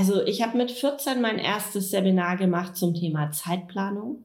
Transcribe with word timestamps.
Also 0.00 0.24
ich 0.24 0.40
habe 0.40 0.56
mit 0.56 0.70
14 0.70 1.20
mein 1.20 1.38
erstes 1.38 1.90
Seminar 1.90 2.38
gemacht 2.38 2.74
zum 2.74 2.94
Thema 2.94 3.32
Zeitplanung. 3.32 4.24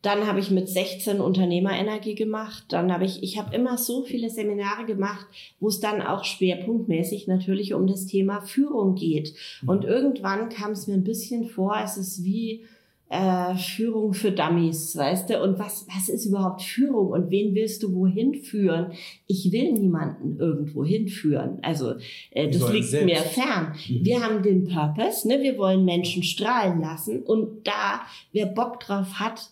Dann 0.00 0.26
habe 0.26 0.40
ich 0.40 0.50
mit 0.50 0.66
16 0.66 1.20
Unternehmerenergie 1.20 2.14
gemacht. 2.14 2.64
Dann 2.70 2.90
habe 2.90 3.04
ich, 3.04 3.22
ich 3.22 3.38
habe 3.38 3.54
immer 3.54 3.76
so 3.76 4.04
viele 4.04 4.30
Seminare 4.30 4.86
gemacht, 4.86 5.26
wo 5.60 5.68
es 5.68 5.78
dann 5.78 6.00
auch 6.00 6.24
schwerpunktmäßig 6.24 7.26
natürlich 7.26 7.74
um 7.74 7.86
das 7.86 8.06
Thema 8.06 8.40
Führung 8.40 8.94
geht. 8.94 9.34
Mhm. 9.60 9.68
Und 9.68 9.84
irgendwann 9.84 10.48
kam 10.48 10.70
es 10.70 10.86
mir 10.86 10.94
ein 10.94 11.04
bisschen 11.04 11.50
vor, 11.50 11.76
es 11.84 11.98
ist 11.98 12.24
wie 12.24 12.64
äh, 13.10 13.54
Führung 13.56 14.14
für 14.14 14.32
Dummies, 14.32 14.96
weißt 14.96 15.30
du? 15.30 15.42
Und 15.42 15.58
was, 15.58 15.86
was 15.94 16.08
ist 16.08 16.26
überhaupt 16.26 16.62
Führung 16.62 17.08
und 17.08 17.30
wen 17.30 17.54
willst 17.54 17.82
du 17.82 17.94
wohin 17.94 18.34
führen? 18.34 18.92
Ich 19.26 19.52
will 19.52 19.72
niemanden 19.72 20.38
irgendwo 20.38 20.84
hinführen. 20.84 21.58
Also 21.62 21.94
äh, 22.30 22.50
das 22.50 22.72
liegt 22.72 22.86
selbst. 22.86 23.06
mir 23.06 23.16
fern. 23.16 23.74
Mhm. 23.88 24.04
Wir 24.04 24.22
haben 24.22 24.42
den 24.42 24.64
Purpose, 24.64 25.28
ne? 25.28 25.42
wir 25.42 25.58
wollen 25.58 25.84
Menschen 25.84 26.22
strahlen 26.22 26.80
lassen 26.80 27.22
und 27.22 27.66
da, 27.66 28.02
wer 28.32 28.46
Bock 28.46 28.80
drauf 28.80 29.20
hat, 29.20 29.50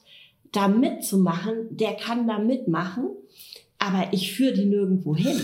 da 0.50 0.69
mitzumachen, 0.69 1.77
der 1.77 1.92
kann 1.94 2.27
da 2.27 2.38
mitmachen, 2.38 3.08
aber 3.78 4.08
ich 4.12 4.32
führe 4.32 4.52
die 4.52 4.66
nirgendwo 4.66 5.16
hin. 5.16 5.41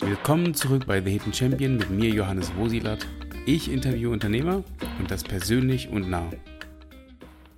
Willkommen 0.00 0.54
zurück 0.54 0.86
bei 0.86 1.00
The 1.02 1.10
Hidden 1.10 1.32
Champion 1.32 1.76
mit 1.76 1.90
mir, 1.90 2.10
Johannes 2.10 2.54
Wosilat. 2.56 3.06
Ich 3.46 3.70
interviewe 3.70 4.10
Unternehmer 4.10 4.62
und 4.98 5.10
das 5.10 5.24
persönlich 5.24 5.88
und 5.88 6.08
nah. 6.08 6.30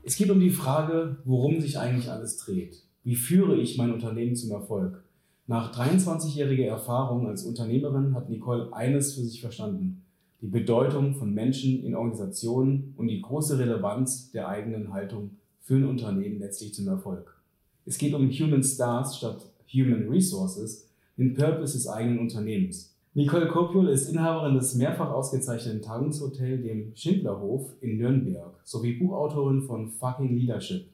Es 0.06 0.14
geht 0.14 0.30
um 0.30 0.38
die 0.38 0.50
Frage, 0.50 1.16
worum 1.24 1.60
sich 1.60 1.80
eigentlich 1.80 2.08
alles 2.08 2.36
dreht. 2.36 2.80
Wie 3.02 3.16
führe 3.16 3.56
ich 3.56 3.76
mein 3.76 3.92
Unternehmen 3.92 4.36
zum 4.36 4.52
Erfolg? 4.52 5.02
Nach 5.48 5.74
23-jähriger 5.74 6.66
Erfahrung 6.66 7.26
als 7.26 7.42
Unternehmerin 7.42 8.14
hat 8.14 8.30
Nicole 8.30 8.72
eines 8.72 9.14
für 9.14 9.22
sich 9.22 9.40
verstanden. 9.40 10.04
Die 10.42 10.46
Bedeutung 10.46 11.16
von 11.16 11.34
Menschen 11.34 11.82
in 11.82 11.96
Organisationen 11.96 12.94
und 12.96 13.08
die 13.08 13.20
große 13.20 13.58
Relevanz 13.58 14.30
der 14.30 14.46
eigenen 14.46 14.92
Haltung 14.92 15.30
für 15.58 15.74
ein 15.74 15.88
Unternehmen 15.88 16.38
letztlich 16.38 16.72
zum 16.72 16.86
Erfolg. 16.86 17.42
Es 17.84 17.98
geht 17.98 18.14
um 18.14 18.30
Human 18.30 18.62
Stars 18.62 19.16
statt 19.16 19.50
Human 19.74 20.08
Resources, 20.08 20.88
den 21.18 21.34
Purpose 21.34 21.72
des 21.72 21.88
eigenen 21.88 22.20
Unternehmens. 22.20 22.95
Nicole 23.16 23.48
Kopiol 23.48 23.88
ist 23.88 24.10
Inhaberin 24.10 24.56
des 24.56 24.74
mehrfach 24.74 25.10
ausgezeichneten 25.10 25.80
Tagungshotels, 25.80 26.62
dem 26.62 26.92
Schindlerhof 26.94 27.72
in 27.80 27.96
Nürnberg, 27.96 28.60
sowie 28.62 28.92
Buchautorin 28.92 29.62
von 29.62 29.88
Fucking 29.88 30.36
Leadership. 30.36 30.86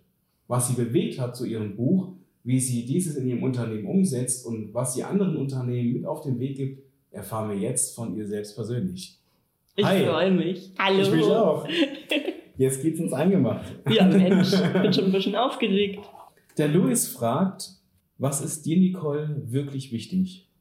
Was 0.47 0.69
sie 0.69 0.75
bewegt 0.75 1.19
hat 1.19 1.35
zu 1.35 1.45
ihrem 1.45 1.75
Buch, 1.75 2.13
wie 2.45 2.61
sie 2.61 2.87
dieses 2.87 3.17
in 3.17 3.27
ihrem 3.27 3.43
Unternehmen 3.43 3.87
umsetzt 3.89 4.47
und 4.47 4.73
was 4.73 4.95
sie 4.95 5.03
anderen 5.03 5.37
Unternehmen 5.37 5.95
mit 5.95 6.07
auf 6.07 6.21
den 6.23 6.39
Weg 6.39 6.57
gibt, 6.57 6.85
erfahren 7.11 7.51
wir 7.51 7.59
jetzt 7.59 7.97
von 7.97 8.15
ihr 8.15 8.29
selbst 8.29 8.55
persönlich. 8.55 9.19
Ich 9.75 9.85
freue 9.85 10.31
mich. 10.31 10.71
Hallo. 10.79 11.03
Ich 11.03 11.11
mich 11.11 11.25
auch. 11.25 11.67
Jetzt 12.57 12.83
geht's 12.83 13.01
ins 13.01 13.15
Eingemachte. 13.15 13.81
Ja, 13.91 14.07
Mensch, 14.07 14.53
bin 14.81 14.93
schon 14.93 15.07
ein 15.07 15.13
bisschen 15.13 15.35
aufgeregt. 15.45 16.05
Der 16.57 16.69
Louis 16.69 17.09
fragt, 17.09 17.71
was 18.19 18.43
ist 18.43 18.65
dir, 18.65 18.77
Nicole, 18.77 19.43
wirklich 19.47 19.91
wichtig? 19.91 20.52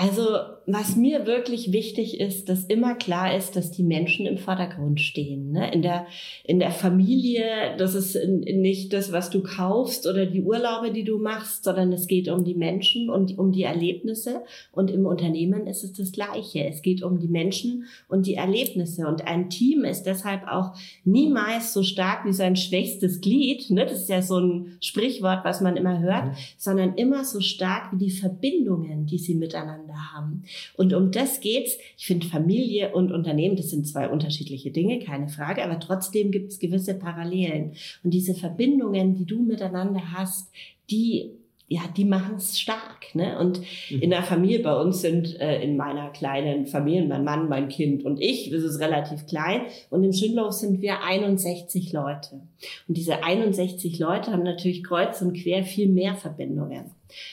Also, 0.00 0.22
was 0.66 0.96
mir 0.96 1.26
wirklich 1.26 1.72
wichtig 1.72 2.20
ist, 2.20 2.48
dass 2.48 2.64
immer 2.64 2.94
klar 2.94 3.36
ist, 3.36 3.54
dass 3.54 3.70
die 3.70 3.82
Menschen 3.82 4.24
im 4.24 4.38
Vordergrund 4.38 4.98
stehen. 4.98 5.50
Ne? 5.50 5.70
In, 5.74 5.82
der, 5.82 6.06
in 6.44 6.58
der 6.58 6.70
Familie, 6.70 7.76
das 7.76 7.94
ist 7.94 8.16
nicht 8.26 8.94
das, 8.94 9.12
was 9.12 9.28
du 9.28 9.42
kaufst 9.42 10.06
oder 10.06 10.24
die 10.24 10.42
Urlaube, 10.42 10.90
die 10.90 11.04
du 11.04 11.18
machst, 11.18 11.64
sondern 11.64 11.92
es 11.92 12.06
geht 12.06 12.28
um 12.28 12.44
die 12.44 12.54
Menschen 12.54 13.10
und 13.10 13.38
um 13.38 13.52
die 13.52 13.64
Erlebnisse. 13.64 14.42
Und 14.72 14.90
im 14.90 15.04
Unternehmen 15.04 15.66
ist 15.66 15.84
es 15.84 15.92
das 15.92 16.12
Gleiche. 16.12 16.64
Es 16.64 16.80
geht 16.80 17.02
um 17.02 17.18
die 17.18 17.28
Menschen 17.28 17.84
und 18.08 18.26
die 18.26 18.34
Erlebnisse. 18.34 19.06
Und 19.06 19.26
ein 19.26 19.50
Team 19.50 19.84
ist 19.84 20.04
deshalb 20.04 20.46
auch 20.48 20.72
niemals 21.04 21.74
so 21.74 21.82
stark 21.82 22.24
wie 22.24 22.32
sein 22.32 22.56
schwächstes 22.56 23.20
Glied. 23.20 23.68
Ne? 23.70 23.84
Das 23.84 24.00
ist 24.00 24.08
ja 24.08 24.22
so 24.22 24.38
ein 24.38 24.78
Sprichwort, 24.80 25.44
was 25.44 25.60
man 25.60 25.76
immer 25.76 26.00
hört, 26.00 26.26
mhm. 26.26 26.36
sondern 26.56 26.94
immer 26.94 27.24
so 27.24 27.40
stark 27.40 27.92
wie 27.92 27.98
die 27.98 28.10
Verbindungen, 28.10 29.04
die 29.04 29.18
sie 29.18 29.34
miteinander 29.34 29.89
miteinander 29.90 30.12
haben. 30.12 30.44
Und 30.76 30.94
um 30.94 31.10
das 31.10 31.40
geht's. 31.40 31.76
Ich 31.96 32.06
finde 32.06 32.26
Familie 32.26 32.92
und 32.92 33.12
Unternehmen, 33.12 33.56
das 33.56 33.70
sind 33.70 33.86
zwei 33.86 34.08
unterschiedliche 34.08 34.70
Dinge, 34.70 35.00
keine 35.00 35.28
Frage, 35.28 35.64
aber 35.64 35.78
trotzdem 35.80 36.30
gibt 36.30 36.52
es 36.52 36.58
gewisse 36.58 36.94
Parallelen. 36.94 37.72
Und 38.02 38.12
diese 38.12 38.34
Verbindungen, 38.34 39.14
die 39.14 39.26
du 39.26 39.42
miteinander 39.42 40.12
hast, 40.12 40.50
die 40.90 41.32
ja, 41.72 41.82
die 41.96 42.04
machen 42.04 42.34
es 42.36 42.58
stark. 42.58 43.14
Ne? 43.14 43.38
Und 43.38 43.60
mhm. 43.90 44.02
in 44.02 44.10
der 44.10 44.24
Familie 44.24 44.58
bei 44.58 44.74
uns 44.74 45.02
sind 45.02 45.38
äh, 45.38 45.62
in 45.62 45.76
meiner 45.76 46.10
kleinen 46.10 46.66
Familie 46.66 47.06
mein 47.06 47.22
Mann, 47.22 47.48
mein 47.48 47.68
Kind 47.68 48.02
und 48.04 48.20
ich, 48.20 48.50
das 48.50 48.64
ist 48.64 48.80
relativ 48.80 49.24
klein. 49.26 49.60
Und 49.88 50.02
im 50.02 50.12
Schindlauf 50.12 50.50
sind 50.50 50.80
wir 50.80 51.04
61 51.04 51.92
Leute. 51.92 52.40
Und 52.88 52.96
diese 52.96 53.22
61 53.22 54.00
Leute 54.00 54.32
haben 54.32 54.42
natürlich 54.42 54.82
kreuz 54.82 55.22
und 55.22 55.34
quer 55.34 55.62
viel 55.62 55.88
mehr 55.88 56.16
Verbindungen. 56.16 56.90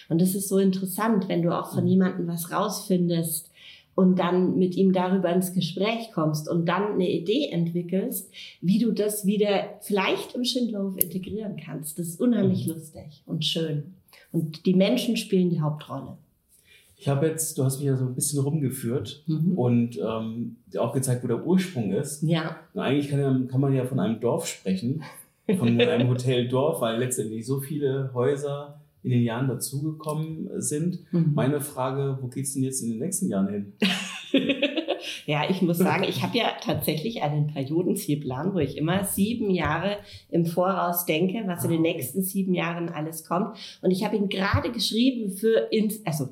Und 0.10 0.22
das 0.22 0.36
ist 0.36 0.50
so 0.50 0.58
interessant, 0.58 1.30
wenn 1.30 1.42
du 1.42 1.58
auch 1.58 1.74
von 1.74 1.84
mhm. 1.84 1.90
jemandem 1.90 2.28
was 2.28 2.52
rausfindest 2.52 3.52
und 3.98 4.20
dann 4.20 4.60
mit 4.60 4.76
ihm 4.76 4.94
darüber 4.94 5.34
ins 5.34 5.54
Gespräch 5.54 6.12
kommst 6.14 6.48
und 6.48 6.68
dann 6.68 6.94
eine 6.94 7.10
Idee 7.10 7.50
entwickelst, 7.50 8.32
wie 8.62 8.78
du 8.78 8.92
das 8.92 9.26
wieder 9.26 9.80
vielleicht 9.82 10.36
im 10.36 10.44
Schindlauf 10.44 10.96
integrieren 10.98 11.58
kannst. 11.58 11.98
Das 11.98 12.10
ist 12.10 12.22
unheimlich 12.22 12.68
mhm. 12.68 12.74
lustig 12.74 13.24
und 13.26 13.44
schön. 13.44 13.96
Und 14.32 14.68
die 14.68 14.76
Menschen 14.76 15.18
spielen 15.18 15.50
die 15.50 15.62
Hauptrolle. 15.62 16.18
Ich 16.96 17.08
habe 17.08 17.26
jetzt, 17.28 17.58
du 17.58 17.64
hast 17.64 17.78
mich 17.78 17.88
ja 17.88 17.96
so 17.96 18.06
ein 18.06 18.14
bisschen 18.14 18.40
rumgeführt 18.40 19.24
mhm. 19.26 19.58
und 19.58 19.98
ähm, 19.98 20.58
auch 20.78 20.94
gezeigt, 20.94 21.24
wo 21.24 21.28
der 21.28 21.46
Ursprung 21.46 21.92
ist. 21.92 22.22
Ja. 22.22 22.58
Und 22.76 22.82
eigentlich 22.82 23.10
kann, 23.10 23.48
kann 23.48 23.62
man 23.62 23.74
ja 23.74 23.86
von 23.86 24.00
einem 24.00 24.20
Dorf 24.20 24.48
sprechen, 24.48 25.04
von 25.58 25.80
einem 25.80 26.08
Hoteldorf, 26.10 26.82
weil 26.82 27.00
letztendlich 27.00 27.48
so 27.48 27.60
viele 27.60 28.12
Häuser 28.14 28.77
in 29.04 29.12
den 29.12 29.24
Jahren 29.24 29.48
dazugekommen 29.48 30.50
sind. 30.62 31.00
Mhm. 31.12 31.34
Meine 31.34 31.62
Frage, 31.62 32.18
wo 32.22 32.28
geht's 32.28 32.54
denn 32.54 32.64
jetzt 32.64 32.82
in 32.82 32.90
den 32.90 33.00
nächsten 33.00 33.30
Jahren 33.30 33.50
hin? 33.50 33.74
Ja, 35.26 35.50
ich 35.50 35.62
muss 35.62 35.78
sagen, 35.78 36.04
ich 36.04 36.24
habe 36.24 36.38
ja 36.38 36.54
tatsächlich 36.62 37.22
einen 37.22 37.48
Periodenzielplan, 37.48 38.54
wo 38.54 38.60
ich 38.60 38.78
immer 38.78 39.04
sieben 39.04 39.50
Jahre 39.50 39.98
im 40.30 40.46
Voraus 40.46 41.06
denke, 41.06 41.44
was 41.48 41.64
in 41.64 41.72
den 41.72 41.80
ah, 41.80 41.82
nächsten 41.82 42.24
sieben 42.24 42.54
Jahren 42.54 42.90
alles 42.90 43.26
kommt. 43.26 43.58
Und 43.82 43.92
ich 43.92 44.04
habe 44.04 44.16
ihn 44.16 44.30
gerade 44.30 44.72
geschrieben 44.72 45.32
für 45.32 45.68
ins, 45.72 46.06
also 46.06 46.30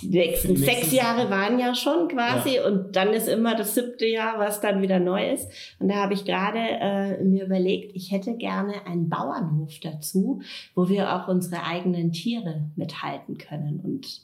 die 0.00 0.08
nächsten, 0.10 0.54
die 0.54 0.60
sechs 0.60 0.92
Jahre 0.92 1.28
waren 1.28 1.58
ja 1.58 1.74
schon 1.74 2.08
quasi 2.08 2.56
ja. 2.56 2.66
und 2.66 2.94
dann 2.94 3.12
ist 3.12 3.28
immer 3.28 3.56
das 3.56 3.74
siebte 3.74 4.06
Jahr, 4.06 4.38
was 4.38 4.60
dann 4.60 4.80
wieder 4.80 5.00
neu 5.00 5.32
ist. 5.32 5.50
Und 5.80 5.88
da 5.88 5.96
habe 5.96 6.14
ich 6.14 6.24
gerade 6.24 6.58
äh, 6.58 7.24
mir 7.24 7.46
überlegt, 7.46 7.96
ich 7.96 8.12
hätte 8.12 8.36
gerne 8.36 8.86
einen 8.86 9.08
Bauernhof 9.08 9.80
dazu, 9.80 10.40
wo 10.74 10.88
wir 10.88 11.14
auch 11.14 11.26
unsere 11.26 11.64
eigenen 11.64 12.12
Tiere 12.12 12.70
mithalten 12.76 13.38
können 13.38 13.80
und 13.82 14.22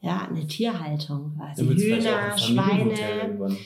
ja, 0.00 0.28
eine 0.28 0.46
Tierhaltung 0.46 1.36
quasi. 1.36 1.64
Hühner, 1.64 2.36
Schweine. 2.36 3.56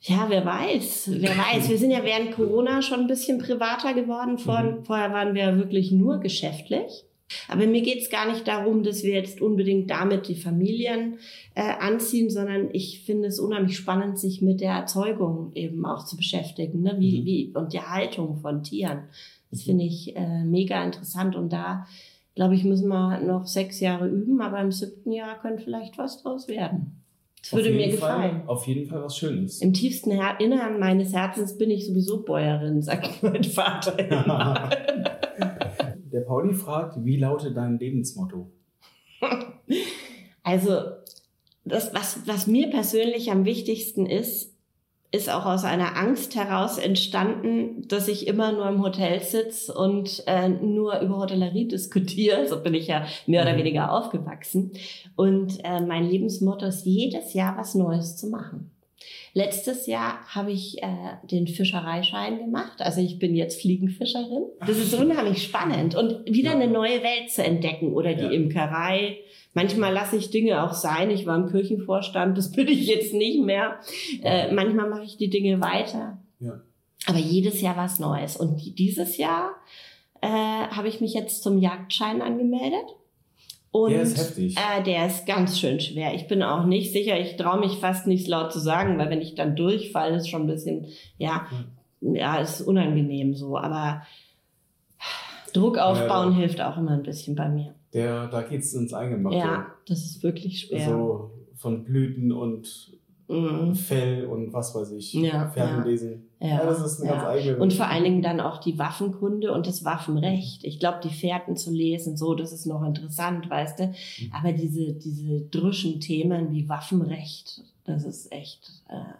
Ja, 0.00 0.26
wer 0.28 0.44
weiß, 0.44 1.10
wer 1.14 1.30
weiß. 1.30 1.68
Wir 1.68 1.78
sind 1.78 1.90
ja 1.90 2.04
während 2.04 2.32
Corona 2.32 2.82
schon 2.82 3.00
ein 3.00 3.06
bisschen 3.06 3.38
privater 3.38 3.94
geworden. 3.94 4.36
Vor, 4.38 4.62
mhm. 4.62 4.84
Vorher 4.84 5.12
waren 5.12 5.34
wir 5.34 5.56
wirklich 5.56 5.92
nur 5.92 6.20
geschäftlich. 6.20 7.04
Aber 7.48 7.66
mir 7.66 7.82
geht's 7.82 8.10
gar 8.10 8.30
nicht 8.30 8.46
darum, 8.46 8.82
dass 8.82 9.02
wir 9.02 9.14
jetzt 9.14 9.40
unbedingt 9.40 9.90
damit 9.90 10.28
die 10.28 10.36
Familien 10.36 11.18
äh, 11.54 11.62
anziehen, 11.62 12.30
sondern 12.30 12.68
ich 12.72 13.04
finde 13.04 13.28
es 13.28 13.40
unheimlich 13.40 13.76
spannend, 13.76 14.18
sich 14.18 14.42
mit 14.42 14.60
der 14.60 14.72
Erzeugung 14.72 15.52
eben 15.54 15.84
auch 15.86 16.04
zu 16.04 16.16
beschäftigen, 16.16 16.82
ne? 16.82 16.96
wie, 16.98 17.20
mhm. 17.20 17.24
wie 17.24 17.52
und 17.54 17.72
der 17.72 17.90
Haltung 17.90 18.36
von 18.36 18.62
Tieren. 18.62 19.04
Das 19.50 19.60
mhm. 19.60 19.64
finde 19.64 19.84
ich 19.84 20.16
äh, 20.16 20.44
mega 20.44 20.84
interessant 20.84 21.36
und 21.36 21.52
da 21.52 21.86
glaube 22.34 22.56
ich, 22.56 22.64
müssen 22.64 22.88
wir 22.88 23.20
noch 23.20 23.46
sechs 23.46 23.80
Jahre 23.80 24.08
üben, 24.08 24.40
aber 24.40 24.60
im 24.60 24.72
siebten 24.72 25.12
Jahr 25.12 25.40
könnte 25.40 25.62
vielleicht 25.62 25.98
was 25.98 26.22
draus 26.22 26.48
werden. 26.48 27.00
Das 27.40 27.52
würde 27.52 27.70
mir 27.70 27.90
gefallen. 27.90 28.40
Fall, 28.40 28.48
auf 28.48 28.66
jeden 28.66 28.88
Fall 28.88 29.02
was 29.02 29.18
Schönes. 29.18 29.60
Im 29.60 29.74
tiefsten 29.74 30.10
Her 30.10 30.40
Innern 30.40 30.80
meines 30.80 31.12
Herzens 31.12 31.58
bin 31.58 31.70
ich 31.70 31.86
sowieso 31.86 32.22
Bäuerin, 32.22 32.80
sagt 32.80 33.22
mein 33.22 33.44
Vater 33.44 33.98
immer. 33.98 34.70
Pauli 36.26 36.54
fragt, 36.54 37.04
wie 37.04 37.16
lautet 37.16 37.56
dein 37.56 37.78
Lebensmotto? 37.78 38.50
Also, 40.46 40.74
das, 41.64 41.94
was, 41.94 42.26
was 42.26 42.46
mir 42.46 42.68
persönlich 42.68 43.30
am 43.30 43.46
wichtigsten 43.46 44.04
ist, 44.04 44.54
ist 45.14 45.30
auch 45.30 45.46
aus 45.46 45.64
einer 45.64 45.96
Angst 45.96 46.34
heraus 46.34 46.76
entstanden, 46.76 47.86
dass 47.86 48.08
ich 48.08 48.26
immer 48.26 48.50
nur 48.50 48.68
im 48.68 48.82
Hotel 48.82 49.22
sitze 49.22 49.72
und 49.72 50.24
äh, 50.26 50.48
nur 50.48 50.98
über 51.00 51.18
Hotellerie 51.18 51.68
diskutiere. 51.68 52.48
So 52.48 52.60
bin 52.60 52.74
ich 52.74 52.88
ja 52.88 53.06
mehr 53.26 53.42
oder 53.42 53.52
mhm. 53.54 53.58
weniger 53.58 53.92
aufgewachsen. 53.92 54.72
Und 55.14 55.64
äh, 55.64 55.80
mein 55.80 56.04
Lebensmotto 56.04 56.66
ist, 56.66 56.84
jedes 56.84 57.32
Jahr 57.32 57.56
was 57.56 57.76
Neues 57.76 58.16
zu 58.16 58.26
machen. 58.26 58.73
Letztes 59.32 59.86
Jahr 59.86 60.24
habe 60.28 60.52
ich 60.52 60.82
äh, 60.82 60.86
den 61.24 61.48
Fischereischein 61.48 62.38
gemacht. 62.38 62.80
Also 62.80 63.00
ich 63.00 63.18
bin 63.18 63.34
jetzt 63.34 63.60
Fliegenfischerin. 63.60 64.44
Das 64.60 64.78
ist 64.78 64.94
unheimlich 64.94 65.42
spannend 65.42 65.96
und 65.96 66.24
wieder 66.26 66.50
ja. 66.50 66.56
eine 66.56 66.68
neue 66.68 67.02
Welt 67.02 67.30
zu 67.30 67.42
entdecken 67.42 67.92
oder 67.94 68.14
die 68.14 68.22
ja. 68.22 68.30
Imkerei. 68.30 69.18
Manchmal 69.52 69.92
lasse 69.92 70.16
ich 70.16 70.30
Dinge 70.30 70.62
auch 70.62 70.72
sein. 70.72 71.10
Ich 71.10 71.26
war 71.26 71.36
im 71.36 71.50
Kirchenvorstand, 71.50 72.38
das 72.38 72.52
bin 72.52 72.68
ich 72.68 72.86
jetzt 72.86 73.12
nicht 73.12 73.42
mehr. 73.42 73.80
Äh, 74.22 74.52
manchmal 74.52 74.88
mache 74.88 75.04
ich 75.04 75.16
die 75.16 75.30
Dinge 75.30 75.60
weiter. 75.60 76.18
Ja. 76.40 76.60
Aber 77.06 77.18
jedes 77.18 77.60
Jahr 77.60 77.76
was 77.76 77.98
Neues. 77.98 78.36
Und 78.36 78.78
dieses 78.78 79.16
Jahr 79.16 79.50
äh, 80.20 80.28
habe 80.28 80.88
ich 80.88 81.00
mich 81.00 81.14
jetzt 81.14 81.42
zum 81.42 81.58
Jagdschein 81.58 82.22
angemeldet. 82.22 82.86
Und 83.74 83.90
der 83.90 84.02
ist 84.02 84.16
heftig. 84.16 84.56
Äh, 84.56 84.84
der 84.84 85.06
ist 85.08 85.26
ganz 85.26 85.58
schön 85.58 85.80
schwer. 85.80 86.14
Ich 86.14 86.28
bin 86.28 86.44
auch 86.44 86.64
nicht 86.64 86.92
sicher. 86.92 87.18
Ich 87.18 87.34
traue 87.34 87.58
mich 87.58 87.80
fast 87.80 88.06
nicht 88.06 88.28
laut 88.28 88.52
zu 88.52 88.60
sagen, 88.60 88.98
weil 88.98 89.10
wenn 89.10 89.20
ich 89.20 89.34
dann 89.34 89.56
durchfalle, 89.56 90.18
ist 90.18 90.28
schon 90.28 90.42
ein 90.42 90.46
bisschen, 90.46 90.86
ja, 91.18 91.48
ja, 92.00 92.12
ja 92.12 92.36
ist 92.36 92.60
unangenehm 92.60 93.34
so. 93.34 93.58
Aber 93.58 94.06
Druck 95.52 95.78
aufbauen 95.78 96.34
ja, 96.34 96.38
hilft 96.38 96.60
auch 96.60 96.76
immer 96.76 96.92
ein 96.92 97.02
bisschen 97.02 97.34
bei 97.34 97.48
mir. 97.48 97.74
Der, 97.92 98.28
da 98.28 98.42
geht's 98.42 98.72
ins 98.74 98.94
Eingemachte. 98.94 99.38
Ja, 99.38 99.66
das 99.88 100.04
ist 100.04 100.22
wirklich 100.22 100.60
schwer. 100.60 100.88
So 100.88 101.32
von 101.56 101.82
Blüten 101.82 102.30
und 102.30 102.92
mhm. 103.28 103.74
Fell 103.74 104.26
und 104.26 104.52
was 104.52 104.74
weiß 104.74 104.90
ich, 104.92 105.14
ja, 105.14 105.48
Fernlesen. 105.48 106.28
Ja, 106.40 106.48
ja, 106.48 106.66
das 106.66 106.80
ist 106.80 107.00
eine 107.00 107.10
ja. 107.10 107.16
ganz 107.16 107.26
eigene. 107.28 107.56
Und 107.58 107.72
vor 107.72 107.86
allen 107.86 108.04
Dingen 108.04 108.22
dann 108.22 108.40
auch 108.40 108.58
die 108.58 108.78
Waffenkunde 108.78 109.52
und 109.52 109.66
das 109.66 109.84
Waffenrecht. 109.84 110.64
Ich 110.64 110.78
glaube, 110.78 110.98
die 111.02 111.14
Fährten 111.14 111.56
zu 111.56 111.70
lesen, 111.70 112.16
so, 112.16 112.34
das 112.34 112.52
ist 112.52 112.66
noch 112.66 112.82
interessant, 112.82 113.48
weißt 113.48 113.78
du. 113.78 113.86
Mhm. 113.86 114.32
Aber 114.32 114.52
diese, 114.52 114.92
diese 114.92 115.40
drüschen 115.42 116.00
Themen 116.00 116.52
wie 116.52 116.68
Waffenrecht, 116.68 117.62
das 117.84 118.04
ist 118.04 118.30
echt. 118.32 118.70
Äh, 118.88 119.14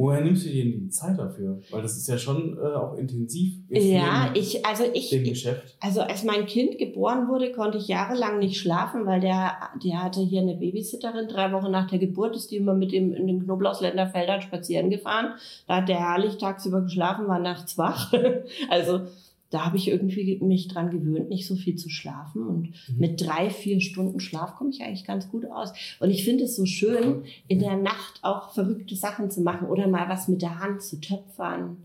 Woher 0.00 0.22
nimmst 0.22 0.46
du 0.46 0.48
dir 0.48 0.64
die 0.64 0.88
Zeit 0.88 1.18
dafür? 1.18 1.60
Weil 1.70 1.82
das 1.82 1.94
ist 1.94 2.08
ja 2.08 2.16
schon 2.16 2.56
äh, 2.56 2.74
auch 2.74 2.96
intensiv. 2.96 3.52
Ja, 3.68 4.30
ich, 4.32 4.64
also 4.64 4.84
ich, 4.94 5.10
Geschäft. 5.10 5.76
also 5.78 6.00
als 6.00 6.24
mein 6.24 6.46
Kind 6.46 6.78
geboren 6.78 7.28
wurde, 7.28 7.52
konnte 7.52 7.76
ich 7.76 7.88
jahrelang 7.88 8.38
nicht 8.38 8.58
schlafen, 8.58 9.04
weil 9.04 9.20
der, 9.20 9.58
der 9.84 10.02
hatte 10.02 10.22
hier 10.22 10.40
eine 10.40 10.54
Babysitterin. 10.54 11.28
Drei 11.28 11.52
Wochen 11.52 11.70
nach 11.70 11.86
der 11.90 11.98
Geburt 11.98 12.34
ist 12.34 12.50
die 12.50 12.56
immer 12.56 12.72
mit 12.72 12.92
dem 12.92 13.12
in 13.12 13.26
den 13.26 13.44
Knoblauchsländer 13.44 14.06
Feldern 14.06 14.40
spazieren 14.40 14.88
gefahren. 14.88 15.34
Da 15.68 15.76
hat 15.76 15.90
der 15.90 15.98
herrlich 15.98 16.38
tagsüber 16.38 16.80
geschlafen, 16.80 17.28
war 17.28 17.38
nachts 17.38 17.76
wach. 17.76 18.10
also 18.70 19.02
da 19.50 19.64
habe 19.66 19.76
ich 19.76 19.88
irgendwie 19.88 20.38
mich 20.42 20.68
dran 20.68 20.90
gewöhnt, 20.90 21.28
nicht 21.28 21.46
so 21.46 21.56
viel 21.56 21.74
zu 21.74 21.90
schlafen. 21.90 22.46
Und 22.46 22.68
mhm. 22.88 22.98
mit 22.98 23.20
drei, 23.20 23.50
vier 23.50 23.80
Stunden 23.80 24.20
Schlaf 24.20 24.54
komme 24.54 24.70
ich 24.70 24.82
eigentlich 24.82 25.04
ganz 25.04 25.28
gut 25.28 25.44
aus. 25.50 25.72
Und 25.98 26.10
ich 26.10 26.24
finde 26.24 26.44
es 26.44 26.56
so 26.56 26.66
schön, 26.66 27.24
in 27.48 27.58
der 27.58 27.76
Nacht 27.76 28.20
auch 28.22 28.52
verrückte 28.52 28.94
Sachen 28.94 29.30
zu 29.30 29.40
machen 29.40 29.68
oder 29.68 29.88
mal 29.88 30.08
was 30.08 30.28
mit 30.28 30.40
der 30.40 30.60
Hand 30.60 30.82
zu 30.82 31.00
töpfern 31.00 31.78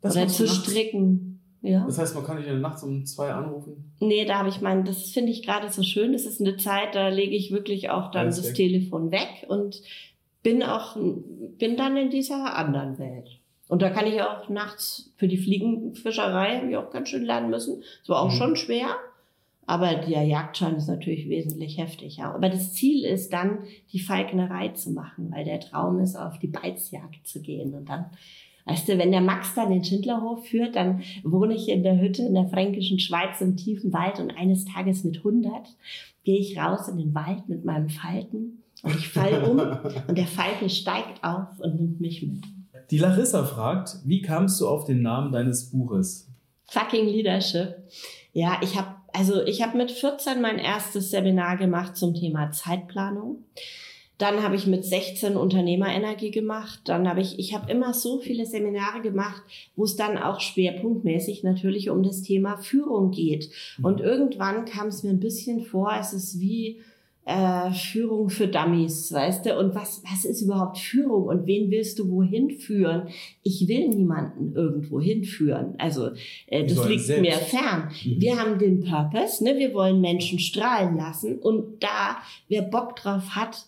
das 0.00 0.16
oder 0.16 0.26
zu 0.26 0.48
stricken. 0.48 1.40
Ja. 1.62 1.86
Das 1.86 1.98
heißt, 1.98 2.16
man 2.16 2.24
kann 2.24 2.38
dich 2.38 2.46
in 2.46 2.54
der 2.54 2.60
Nacht 2.60 2.82
um 2.82 3.06
zwei 3.06 3.30
anrufen? 3.30 3.92
Nee, 4.00 4.24
da 4.24 4.38
habe 4.38 4.48
ich 4.48 4.60
meinen, 4.60 4.84
das 4.84 5.10
finde 5.10 5.30
ich 5.30 5.44
gerade 5.44 5.70
so 5.70 5.84
schön. 5.84 6.12
Das 6.12 6.26
ist 6.26 6.40
eine 6.40 6.56
Zeit, 6.56 6.96
da 6.96 7.08
lege 7.08 7.36
ich 7.36 7.52
wirklich 7.52 7.88
auch 7.90 8.10
dann 8.10 8.26
Alles 8.26 8.36
das 8.36 8.48
weg. 8.48 8.54
Telefon 8.56 9.12
weg 9.12 9.46
und 9.46 9.80
bin 10.42 10.64
auch, 10.64 10.96
bin 10.96 11.76
dann 11.76 11.96
in 11.96 12.10
dieser 12.10 12.56
anderen 12.56 12.98
Welt. 12.98 13.38
Und 13.72 13.80
da 13.80 13.88
kann 13.88 14.06
ich 14.06 14.20
auch 14.20 14.50
nachts 14.50 15.14
für 15.16 15.26
die 15.26 15.38
Fliegenfischerei 15.38 16.58
habe 16.58 16.68
ich 16.68 16.76
auch 16.76 16.90
ganz 16.90 17.08
schön 17.08 17.24
lernen 17.24 17.48
müssen. 17.48 17.82
Es 18.02 18.08
war 18.10 18.20
auch 18.20 18.30
mhm. 18.30 18.36
schon 18.36 18.56
schwer. 18.56 18.96
Aber 19.64 19.94
der 19.94 20.24
Jagdschein 20.24 20.76
ist 20.76 20.88
natürlich 20.88 21.26
wesentlich 21.30 21.78
heftiger. 21.78 22.34
Aber 22.34 22.50
das 22.50 22.74
Ziel 22.74 23.06
ist 23.06 23.32
dann, 23.32 23.60
die 23.90 24.00
Falknerei 24.00 24.68
zu 24.68 24.90
machen, 24.90 25.32
weil 25.32 25.46
der 25.46 25.58
Traum 25.58 26.00
ist, 26.00 26.16
auf 26.16 26.38
die 26.38 26.48
Beizjagd 26.48 27.26
zu 27.26 27.40
gehen. 27.40 27.72
Und 27.72 27.88
dann, 27.88 28.10
weißt 28.66 28.90
du, 28.90 28.98
wenn 28.98 29.10
der 29.10 29.22
Max 29.22 29.54
dann 29.54 29.70
den 29.70 29.82
Schindlerhof 29.82 30.44
führt, 30.44 30.76
dann 30.76 31.00
wohne 31.24 31.54
ich 31.54 31.70
in 31.70 31.82
der 31.82 31.98
Hütte 31.98 32.24
in 32.24 32.34
der 32.34 32.48
fränkischen 32.48 32.98
Schweiz 32.98 33.40
im 33.40 33.56
tiefen 33.56 33.90
Wald 33.94 34.20
und 34.20 34.32
eines 34.32 34.66
Tages 34.66 35.02
mit 35.02 35.16
100 35.16 35.50
gehe 36.24 36.38
ich 36.38 36.58
raus 36.58 36.88
in 36.88 36.98
den 36.98 37.14
Wald 37.14 37.48
mit 37.48 37.64
meinem 37.64 37.88
Falken 37.88 38.62
und 38.82 38.96
ich 38.96 39.08
fall 39.08 39.42
um 39.44 39.58
und 40.08 40.18
der 40.18 40.26
Falke 40.26 40.68
steigt 40.68 41.24
auf 41.24 41.58
und 41.58 41.80
nimmt 41.80 42.00
mich 42.02 42.22
mit. 42.22 42.44
Die 42.90 42.98
Larissa 42.98 43.44
fragt, 43.44 43.96
wie 44.04 44.22
kamst 44.22 44.60
du 44.60 44.68
auf 44.68 44.84
den 44.84 45.02
Namen 45.02 45.32
deines 45.32 45.70
Buches? 45.70 46.28
Fucking 46.66 47.06
Leadership. 47.06 47.76
Ja, 48.32 48.58
ich 48.62 48.78
habe 48.78 48.96
also 49.12 49.42
ich 49.42 49.62
habe 49.62 49.76
mit 49.76 49.90
14 49.90 50.40
mein 50.40 50.58
erstes 50.58 51.10
Seminar 51.10 51.56
gemacht 51.56 51.96
zum 51.96 52.14
Thema 52.14 52.50
Zeitplanung. 52.50 53.44
Dann 54.18 54.42
habe 54.42 54.54
ich 54.54 54.66
mit 54.66 54.84
16 54.84 55.36
Unternehmerenergie 55.36 56.30
gemacht. 56.30 56.80
Dann 56.84 57.08
habe 57.08 57.20
ich, 57.20 57.38
ich 57.38 57.54
habe 57.54 57.70
immer 57.70 57.92
so 57.92 58.20
viele 58.20 58.46
Seminare 58.46 59.00
gemacht, 59.00 59.42
wo 59.74 59.84
es 59.84 59.96
dann 59.96 60.16
auch 60.16 60.40
schwerpunktmäßig 60.40 61.42
natürlich 61.42 61.90
um 61.90 62.02
das 62.02 62.22
Thema 62.22 62.56
Führung 62.56 63.10
geht. 63.10 63.50
Und 63.82 63.98
mhm. 63.98 64.04
irgendwann 64.04 64.64
kam 64.64 64.88
es 64.88 65.02
mir 65.02 65.10
ein 65.10 65.18
bisschen 65.18 65.64
vor, 65.64 65.92
es 65.98 66.12
ist 66.12 66.40
wie 66.40 66.80
äh, 67.24 67.70
Führung 67.72 68.30
für 68.30 68.48
Dummies, 68.48 69.12
weißt 69.12 69.46
du? 69.46 69.58
Und 69.58 69.74
was, 69.74 70.02
was 70.04 70.24
ist 70.24 70.42
überhaupt 70.42 70.78
Führung 70.78 71.24
und 71.24 71.46
wen 71.46 71.70
willst 71.70 71.98
du 71.98 72.10
wohin 72.10 72.50
führen? 72.50 73.08
Ich 73.42 73.68
will 73.68 73.88
niemanden 73.88 74.54
irgendwo 74.54 75.00
hinführen. 75.00 75.74
Also 75.78 76.10
äh, 76.46 76.66
das 76.66 76.88
liegt 76.88 77.04
selbst. 77.04 77.22
mir 77.22 77.32
fern. 77.32 77.90
Mhm. 78.04 78.20
Wir 78.20 78.38
haben 78.38 78.58
den 78.58 78.80
Purpose, 78.80 79.44
ne? 79.44 79.56
wir 79.56 79.72
wollen 79.72 80.00
Menschen 80.00 80.38
strahlen 80.38 80.96
lassen 80.96 81.38
und 81.38 81.82
da, 81.82 82.18
wer 82.48 82.62
Bock 82.62 82.96
drauf 82.96 83.36
hat, 83.36 83.66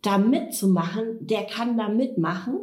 da 0.00 0.18
mitzumachen, 0.18 1.26
der 1.26 1.44
kann 1.44 1.76
da 1.76 1.88
mitmachen 1.88 2.60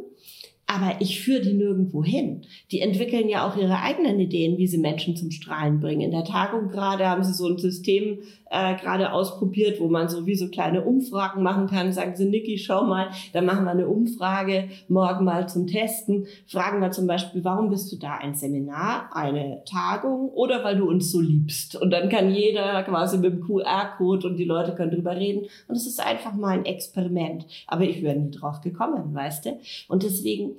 aber 0.72 0.96
ich 1.00 1.20
führe 1.20 1.42
die 1.42 1.52
nirgendwo 1.52 2.02
hin. 2.02 2.46
Die 2.70 2.80
entwickeln 2.80 3.28
ja 3.28 3.46
auch 3.46 3.58
ihre 3.58 3.82
eigenen 3.82 4.18
Ideen, 4.18 4.56
wie 4.56 4.66
sie 4.66 4.78
Menschen 4.78 5.16
zum 5.16 5.30
Strahlen 5.30 5.80
bringen. 5.80 6.00
In 6.00 6.12
der 6.12 6.24
Tagung 6.24 6.68
gerade 6.68 7.06
haben 7.06 7.22
sie 7.22 7.34
so 7.34 7.46
ein 7.46 7.58
System 7.58 8.20
äh, 8.52 8.76
gerade 8.76 9.12
ausprobiert, 9.12 9.80
wo 9.80 9.88
man 9.88 10.08
so 10.08 10.26
wie 10.26 10.34
so 10.34 10.48
kleine 10.48 10.84
Umfragen 10.84 11.42
machen 11.42 11.68
kann. 11.68 11.92
Sagen 11.92 12.14
sie, 12.14 12.26
Niki, 12.26 12.58
schau 12.58 12.84
mal, 12.84 13.08
da 13.32 13.40
machen 13.40 13.64
wir 13.64 13.70
eine 13.70 13.88
Umfrage 13.88 14.68
morgen 14.88 15.24
mal 15.24 15.48
zum 15.48 15.66
Testen. 15.66 16.26
Fragen 16.46 16.80
wir 16.80 16.90
zum 16.90 17.06
Beispiel, 17.06 17.42
warum 17.44 17.70
bist 17.70 17.90
du 17.90 17.96
da? 17.96 18.16
Ein 18.16 18.34
Seminar, 18.34 19.08
eine 19.12 19.62
Tagung 19.64 20.28
oder 20.28 20.62
weil 20.62 20.76
du 20.76 20.88
uns 20.88 21.10
so 21.10 21.20
liebst? 21.20 21.76
Und 21.76 21.90
dann 21.90 22.10
kann 22.10 22.30
jeder 22.30 22.82
quasi 22.82 23.16
mit 23.16 23.32
dem 23.32 23.40
QR-Code 23.40 24.28
und 24.28 24.36
die 24.36 24.44
Leute 24.44 24.74
können 24.74 24.90
drüber 24.90 25.16
reden. 25.16 25.46
Und 25.68 25.76
es 25.76 25.86
ist 25.86 26.04
einfach 26.04 26.34
mal 26.34 26.50
ein 26.50 26.66
Experiment. 26.66 27.46
Aber 27.66 27.84
ich 27.84 28.02
wäre 28.02 28.18
nie 28.18 28.30
drauf 28.30 28.60
gekommen, 28.60 29.14
weißt 29.14 29.46
du? 29.46 29.58
Und 29.88 30.02
deswegen 30.02 30.56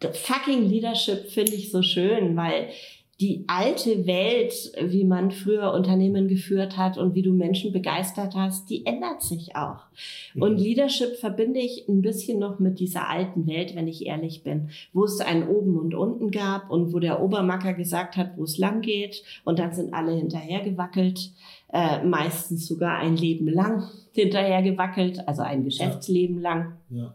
fucking 0.00 0.68
Leadership 0.68 1.30
finde 1.30 1.54
ich 1.54 1.70
so 1.70 1.82
schön, 1.82 2.36
weil 2.36 2.68
die 3.20 3.44
alte 3.46 4.06
Welt, 4.06 4.72
wie 4.78 5.04
man 5.04 5.30
früher 5.30 5.72
Unternehmen 5.72 6.28
geführt 6.28 6.76
hat 6.76 6.98
und 6.98 7.14
wie 7.14 7.22
du 7.22 7.32
Menschen 7.32 7.72
begeistert 7.72 8.34
hast, 8.34 8.68
die 8.68 8.84
ändert 8.84 9.22
sich 9.22 9.56
auch. 9.56 9.84
Mhm. 10.34 10.42
Und 10.42 10.58
Leadership 10.58 11.16
verbinde 11.16 11.60
ich 11.60 11.88
ein 11.88 12.02
bisschen 12.02 12.38
noch 12.38 12.58
mit 12.58 12.78
dieser 12.78 13.08
alten 13.08 13.46
Welt, 13.46 13.74
wenn 13.74 13.88
ich 13.88 14.04
ehrlich 14.04 14.42
bin, 14.42 14.68
wo 14.92 15.04
es 15.04 15.20
ein 15.20 15.48
Oben 15.48 15.78
und 15.78 15.94
Unten 15.94 16.30
gab 16.30 16.70
und 16.70 16.92
wo 16.92 16.98
der 16.98 17.22
Obermacker 17.22 17.72
gesagt 17.72 18.18
hat, 18.18 18.36
wo 18.36 18.44
es 18.44 18.58
lang 18.58 18.82
geht 18.82 19.22
und 19.44 19.58
dann 19.58 19.72
sind 19.72 19.94
alle 19.94 20.12
hinterhergewackelt, 20.12 21.32
äh, 21.72 22.04
meistens 22.04 22.66
sogar 22.66 22.98
ein 22.98 23.16
Leben 23.16 23.48
lang 23.48 23.88
hinterhergewackelt, 24.12 25.26
also 25.26 25.40
ein 25.40 25.64
Geschäftsleben 25.64 26.42
ja. 26.42 26.42
lang. 26.42 26.72
Ja. 26.90 27.14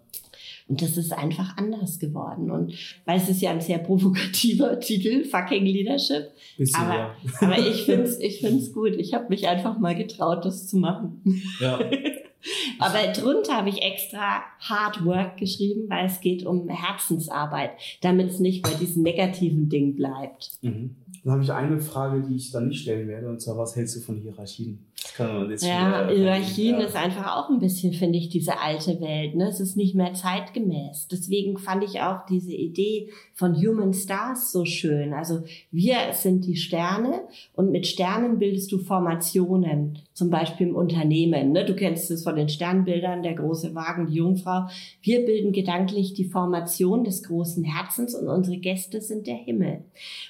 Und 0.71 0.81
das 0.81 0.95
ist 0.95 1.11
einfach 1.11 1.57
anders 1.57 1.99
geworden. 1.99 2.49
Und 2.49 2.73
weil 3.03 3.17
es 3.17 3.27
ist 3.27 3.41
ja 3.41 3.51
ein 3.51 3.59
sehr 3.59 3.77
provokativer 3.77 4.79
Titel, 4.79 5.25
Fucking 5.25 5.65
Leadership. 5.65 6.31
Bisschen, 6.57 6.79
aber, 6.79 6.95
ja. 6.95 7.15
aber 7.41 7.59
ich 7.59 7.81
finde 7.85 8.03
es 8.03 8.17
ich 8.21 8.39
find's 8.39 8.71
gut. 8.71 8.93
Ich 8.95 9.13
habe 9.13 9.25
mich 9.27 9.49
einfach 9.49 9.77
mal 9.79 9.95
getraut, 9.95 10.45
das 10.45 10.69
zu 10.69 10.77
machen. 10.77 11.21
Ja. 11.59 11.77
aber 12.79 13.11
drunter 13.11 13.57
habe 13.57 13.67
ich 13.67 13.81
extra 13.81 14.43
Hard 14.61 15.03
Work 15.03 15.35
geschrieben, 15.35 15.89
weil 15.89 16.05
es 16.05 16.21
geht 16.21 16.45
um 16.45 16.69
Herzensarbeit, 16.69 17.71
damit 17.99 18.29
es 18.29 18.39
nicht 18.39 18.63
bei 18.63 18.73
diesem 18.73 19.03
negativen 19.03 19.67
Ding 19.67 19.97
bleibt. 19.97 20.51
Mhm. 20.61 20.95
Dann 21.25 21.33
habe 21.33 21.43
ich 21.43 21.51
eine 21.51 21.81
Frage, 21.81 22.21
die 22.21 22.37
ich 22.37 22.51
dann 22.51 22.69
nicht 22.69 22.83
stellen 22.83 23.09
werde, 23.09 23.27
und 23.27 23.41
zwar, 23.41 23.57
was 23.57 23.75
hältst 23.75 23.97
du 23.97 23.99
von 23.99 24.21
Hierarchien? 24.21 24.85
Ja, 25.63 26.07
Hierarchien 26.09 26.79
ja. 26.79 26.85
ist 26.85 26.95
einfach 26.95 27.35
auch 27.35 27.49
ein 27.49 27.59
bisschen, 27.59 27.93
finde 27.93 28.19
ich, 28.19 28.29
diese 28.29 28.59
alte 28.59 29.01
Welt. 29.01 29.35
Ne? 29.35 29.47
Es 29.47 29.59
ist 29.59 29.75
nicht 29.75 29.95
mehr 29.95 30.13
zeitgemäß. 30.13 31.07
Deswegen 31.07 31.57
fand 31.57 31.83
ich 31.83 32.01
auch 32.01 32.25
diese 32.29 32.53
Idee 32.53 33.09
von 33.33 33.55
Human 33.55 33.93
Stars 33.93 34.51
so 34.51 34.63
schön. 34.65 35.13
Also 35.13 35.43
wir 35.71 35.97
sind 36.13 36.45
die 36.45 36.55
Sterne 36.55 37.21
und 37.53 37.71
mit 37.71 37.87
Sternen 37.87 38.39
bildest 38.39 38.71
du 38.71 38.77
Formationen, 38.77 39.99
zum 40.13 40.29
Beispiel 40.29 40.67
im 40.67 40.75
Unternehmen. 40.75 41.51
Ne? 41.51 41.65
Du 41.65 41.75
kennst 41.75 42.11
es 42.11 42.23
von 42.23 42.35
den 42.35 42.49
Sternbildern, 42.49 43.23
der 43.23 43.33
große 43.33 43.73
Wagen, 43.73 44.07
die 44.07 44.15
Jungfrau. 44.15 44.67
Wir 45.01 45.25
bilden 45.25 45.51
gedanklich 45.51 46.13
die 46.13 46.29
Formation 46.29 47.03
des 47.03 47.23
großen 47.23 47.63
Herzens 47.63 48.13
und 48.13 48.27
unsere 48.27 48.57
Gäste 48.57 49.01
sind 49.01 49.27
der 49.27 49.35
Himmel. 49.35 49.83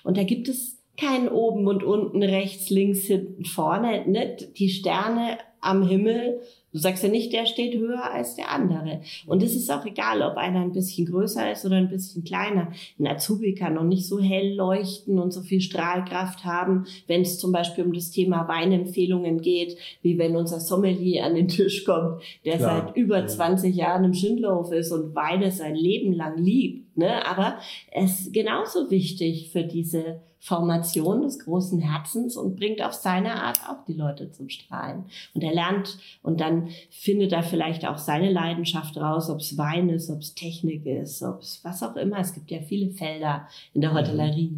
Und 0.04 0.18
da 0.18 0.24
gibt 0.24 0.48
es 0.48 0.81
kein 1.02 1.30
oben 1.30 1.68
und 1.68 1.84
unten, 1.84 2.22
rechts, 2.22 2.70
links, 2.70 3.02
hinten, 3.02 3.46
vorne. 3.46 4.08
Ne? 4.08 4.38
Die 4.58 4.70
Sterne 4.70 5.38
am 5.60 5.88
Himmel 5.88 6.42
Du 6.74 6.78
sagst 6.78 7.04
ja 7.04 7.10
nicht, 7.10 7.34
der 7.34 7.46
steht 7.46 7.78
höher 7.78 8.12
als 8.12 8.36
der 8.36 8.50
andere. 8.50 9.02
Und 9.28 9.44
es 9.44 9.56
ist 9.56 9.70
auch 9.70 9.86
egal, 9.86 10.22
ob 10.22 10.38
einer 10.38 10.62
ein 10.62 10.72
bisschen 10.72 11.06
größer 11.06 11.52
ist 11.52 11.66
oder 11.66 11.76
ein 11.76 11.90
bisschen 11.90 12.24
kleiner. 12.24 12.72
Ein 12.98 13.08
Azubi 13.08 13.54
kann 13.54 13.74
noch 13.74 13.84
nicht 13.84 14.08
so 14.08 14.20
hell 14.20 14.56
leuchten 14.56 15.20
und 15.20 15.32
so 15.32 15.42
viel 15.42 15.60
Strahlkraft 15.60 16.46
haben, 16.46 16.86
wenn 17.08 17.22
es 17.22 17.40
zum 17.40 17.52
Beispiel 17.52 17.84
um 17.84 17.94
das 17.94 18.12
Thema 18.12 18.48
Weinempfehlungen 18.48 19.42
geht, 19.42 19.78
wie 20.02 20.18
wenn 20.18 20.38
unser 20.38 20.62
Sommelier 20.62 21.26
an 21.26 21.36
den 21.36 21.50
Tisch 21.50 21.84
kommt, 21.84 22.22
der 22.46 22.58
Klar. 22.58 22.86
seit 22.86 22.96
über 22.96 23.28
20 23.28 23.76
Jahren 23.76 24.06
im 24.06 24.14
Schindlerhof 24.14 24.72
ist 24.72 24.92
und 24.92 25.14
Weine 25.14 25.52
sein 25.52 25.76
Leben 25.76 26.14
lang 26.14 26.38
liebt. 26.38 26.91
Ne? 27.02 27.26
Aber 27.26 27.58
es 27.92 28.22
ist 28.22 28.34
genauso 28.34 28.90
wichtig 28.90 29.50
für 29.52 29.64
diese 29.64 30.22
Formation 30.40 31.22
des 31.22 31.40
großen 31.40 31.80
Herzens 31.80 32.36
und 32.36 32.56
bringt 32.56 32.82
auf 32.82 32.94
seine 32.94 33.44
Art 33.44 33.60
auch 33.70 33.86
die 33.86 33.94
Leute 33.94 34.32
zum 34.32 34.50
Strahlen. 34.50 35.06
Und 35.36 35.44
er 35.44 35.54
lernt 35.54 35.98
und 36.24 36.42
dann 36.42 36.70
findet 36.90 37.32
er 37.32 37.44
vielleicht 37.44 37.86
auch 37.88 38.00
seine 38.00 38.32
Leidenschaft 38.32 38.98
raus, 38.98 39.30
ob 39.30 39.40
es 39.40 39.58
Wein 39.58 39.90
ist, 39.90 40.10
ob 40.10 40.20
es 40.20 40.34
Technik 40.34 40.86
ist, 40.86 41.22
ob 41.22 41.42
es 41.42 41.60
was 41.64 41.84
auch 41.84 41.96
immer. 41.96 42.20
Es 42.20 42.34
gibt 42.34 42.50
ja 42.50 42.60
viele 42.60 42.90
Felder 42.90 43.48
in 43.74 43.82
der 43.82 43.92
mhm. 43.92 43.98
Hotellerie. 43.98 44.58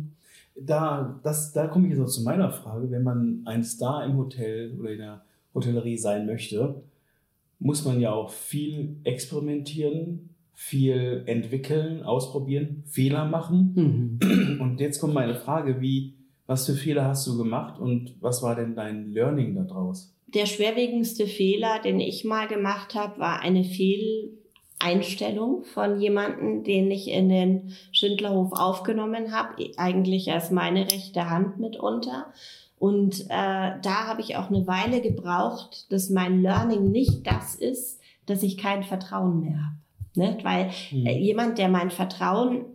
Da, 0.55 1.19
das, 1.23 1.51
da 1.51 1.67
komme 1.67 1.87
ich 1.87 1.93
jetzt 1.93 2.01
auch 2.01 2.11
zu 2.11 2.23
meiner 2.23 2.49
Frage. 2.49 2.89
Wenn 2.89 3.03
man 3.03 3.41
ein 3.45 3.63
Star 3.63 4.05
im 4.05 4.17
Hotel 4.17 4.77
oder 4.79 4.91
in 4.91 4.99
der 4.99 5.21
Hotellerie 5.53 5.97
sein 5.97 6.25
möchte, 6.25 6.81
muss 7.59 7.83
man 7.83 7.99
ja 7.99 8.11
auch 8.13 8.29
viel 8.29 8.97
experimentieren, 9.03 10.32
viel 10.53 11.23
entwickeln, 11.25 12.03
ausprobieren, 12.03 12.83
Fehler 12.85 13.25
machen. 13.25 13.73
Mhm. 13.75 14.61
Und 14.61 14.79
jetzt 14.79 14.99
kommt 14.99 15.13
meine 15.13 15.35
Frage, 15.35 15.81
wie, 15.81 16.13
was 16.45 16.65
für 16.65 16.73
Fehler 16.73 17.05
hast 17.05 17.27
du 17.27 17.37
gemacht 17.37 17.79
und 17.79 18.15
was 18.21 18.43
war 18.43 18.55
denn 18.55 18.75
dein 18.75 19.11
Learning 19.11 19.55
daraus? 19.55 20.13
Der 20.27 20.45
schwerwiegendste 20.45 21.27
Fehler, 21.27 21.79
den 21.83 21.99
ich 21.99 22.23
mal 22.23 22.47
gemacht 22.47 22.95
habe, 22.95 23.19
war 23.19 23.41
eine 23.41 23.63
Fehleinstellung 23.63 25.63
von 25.63 25.99
jemandem, 25.99 26.63
den 26.63 26.89
ich 26.89 27.09
in 27.09 27.29
den 27.29 27.73
Schindlerhof 27.91 28.51
aufgenommen 28.53 29.31
habe, 29.31 29.71
eigentlich 29.77 30.31
als 30.31 30.49
meine 30.49 30.91
rechte 30.91 31.29
Hand 31.29 31.59
mitunter. 31.59 32.27
Und 32.79 33.21
äh, 33.29 33.29
da 33.29 34.07
habe 34.07 34.21
ich 34.21 34.35
auch 34.35 34.49
eine 34.49 34.67
Weile 34.67 35.01
gebraucht, 35.01 35.91
dass 35.91 36.09
mein 36.09 36.41
Learning 36.41 36.91
nicht 36.91 37.25
das 37.25 37.55
ist, 37.55 38.01
dass 38.25 38.43
ich 38.43 38.57
kein 38.57 38.83
Vertrauen 38.83 39.39
mehr 39.39 39.57
habe. 39.57 39.82
Ne? 40.15 40.37
Weil 40.43 40.71
mhm. 40.91 41.05
äh, 41.05 41.17
jemand, 41.17 41.57
der 41.57 41.69
mein 41.69 41.91
Vertrauen 41.91 42.65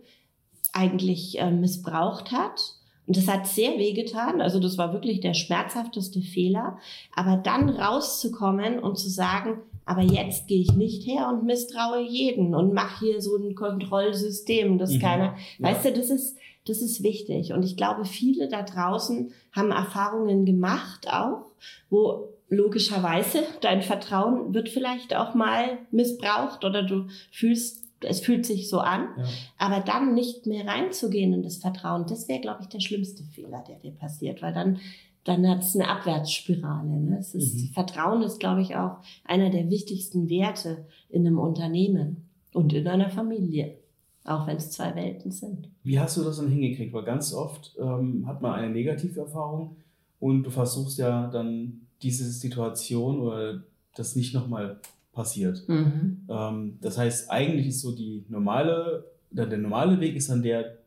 eigentlich 0.73 1.39
äh, 1.39 1.51
missbraucht 1.51 2.31
hat, 2.31 2.75
und 3.09 3.17
das 3.17 3.27
hat 3.27 3.47
sehr 3.47 3.79
wehgetan, 3.79 4.39
also 4.39 4.59
das 4.59 4.77
war 4.77 4.93
wirklich 4.93 5.19
der 5.19 5.33
schmerzhafteste 5.33 6.21
Fehler, 6.21 6.77
aber 7.15 7.37
dann 7.37 7.69
rauszukommen 7.69 8.77
und 8.77 8.99
zu 8.99 9.09
sagen, 9.09 9.61
aber 9.83 10.03
jetzt 10.03 10.47
gehe 10.47 10.61
ich 10.61 10.73
nicht 10.73 11.07
her 11.07 11.27
und 11.27 11.43
misstraue 11.43 12.03
jeden 12.07 12.53
und 12.53 12.75
mache 12.75 13.07
hier 13.07 13.21
so 13.21 13.35
ein 13.35 13.55
Kontrollsystem, 13.55 14.77
dass 14.77 14.91
mhm. 14.91 14.99
keiner, 14.99 15.35
ja. 15.57 15.69
weißt 15.69 15.85
du, 15.85 15.93
das 15.93 16.11
ist, 16.11 16.37
das 16.67 16.83
ist 16.83 17.01
wichtig. 17.01 17.51
Und 17.53 17.63
ich 17.63 17.75
glaube, 17.75 18.05
viele 18.05 18.47
da 18.47 18.61
draußen 18.61 19.31
haben 19.51 19.71
Erfahrungen 19.71 20.45
gemacht 20.45 21.11
auch, 21.11 21.47
wo 21.89 22.28
logischerweise, 22.49 23.43
dein 23.61 23.81
Vertrauen 23.81 24.53
wird 24.53 24.69
vielleicht 24.69 25.15
auch 25.15 25.35
mal 25.35 25.77
missbraucht 25.91 26.65
oder 26.65 26.83
du 26.83 27.07
fühlst, 27.31 27.85
es 28.01 28.21
fühlt 28.21 28.45
sich 28.45 28.69
so 28.69 28.79
an, 28.79 29.09
ja. 29.17 29.23
aber 29.57 29.81
dann 29.81 30.13
nicht 30.13 30.45
mehr 30.45 30.65
reinzugehen 30.65 31.33
in 31.33 31.43
das 31.43 31.57
Vertrauen, 31.57 32.05
das 32.07 32.27
wäre, 32.27 32.39
glaube 32.39 32.61
ich, 32.61 32.67
der 32.67 32.79
schlimmste 32.79 33.23
Fehler, 33.23 33.63
der 33.67 33.75
dir 33.75 33.91
passiert, 33.91 34.41
weil 34.41 34.53
dann 34.53 34.79
dann 35.25 35.47
hat 35.47 35.61
es 35.61 35.75
eine 35.75 35.87
Abwärtsspirale. 35.87 36.89
Ne? 36.89 37.17
Es 37.19 37.35
ist, 37.35 37.55
mhm. 37.55 37.73
Vertrauen 37.73 38.21
ist, 38.23 38.39
glaube 38.39 38.61
ich, 38.61 38.75
auch 38.75 38.97
einer 39.25 39.49
der 39.49 39.69
wichtigsten 39.69 40.29
Werte 40.29 40.85
in 41.09 41.25
einem 41.25 41.37
Unternehmen 41.37 42.29
und 42.53 42.73
in 42.73 42.87
einer 42.87 43.09
Familie, 43.09 43.75
auch 44.23 44.47
wenn 44.47 44.57
es 44.57 44.71
zwei 44.71 44.95
Welten 44.95 45.31
sind. 45.31 45.69
Wie 45.83 45.99
hast 45.99 46.17
du 46.17 46.23
das 46.23 46.37
dann 46.37 46.49
hingekriegt? 46.49 46.93
Weil 46.93 47.03
ganz 47.03 47.33
oft 47.33 47.75
ähm, 47.79 48.25
hat 48.25 48.41
man 48.41 48.53
eine 48.53 48.71
Negativerfahrung 48.71 49.75
und 50.19 50.43
du 50.43 50.49
versuchst 50.49 50.97
ja 50.97 51.27
dann 51.27 51.81
diese 52.01 52.29
Situation 52.29 53.19
oder 53.19 53.63
das 53.95 54.15
nicht 54.15 54.33
nochmal 54.33 54.79
passiert. 55.13 55.67
Mhm. 55.67 56.21
Ähm, 56.29 56.77
das 56.81 56.97
heißt, 56.97 57.29
eigentlich 57.29 57.67
ist 57.67 57.81
so 57.81 57.91
die 57.91 58.23
normale, 58.29 59.05
der, 59.31 59.47
der 59.47 59.57
normale 59.57 59.99
Weg 59.99 60.15
ist 60.15 60.29
dann 60.29 60.41
der, 60.41 60.77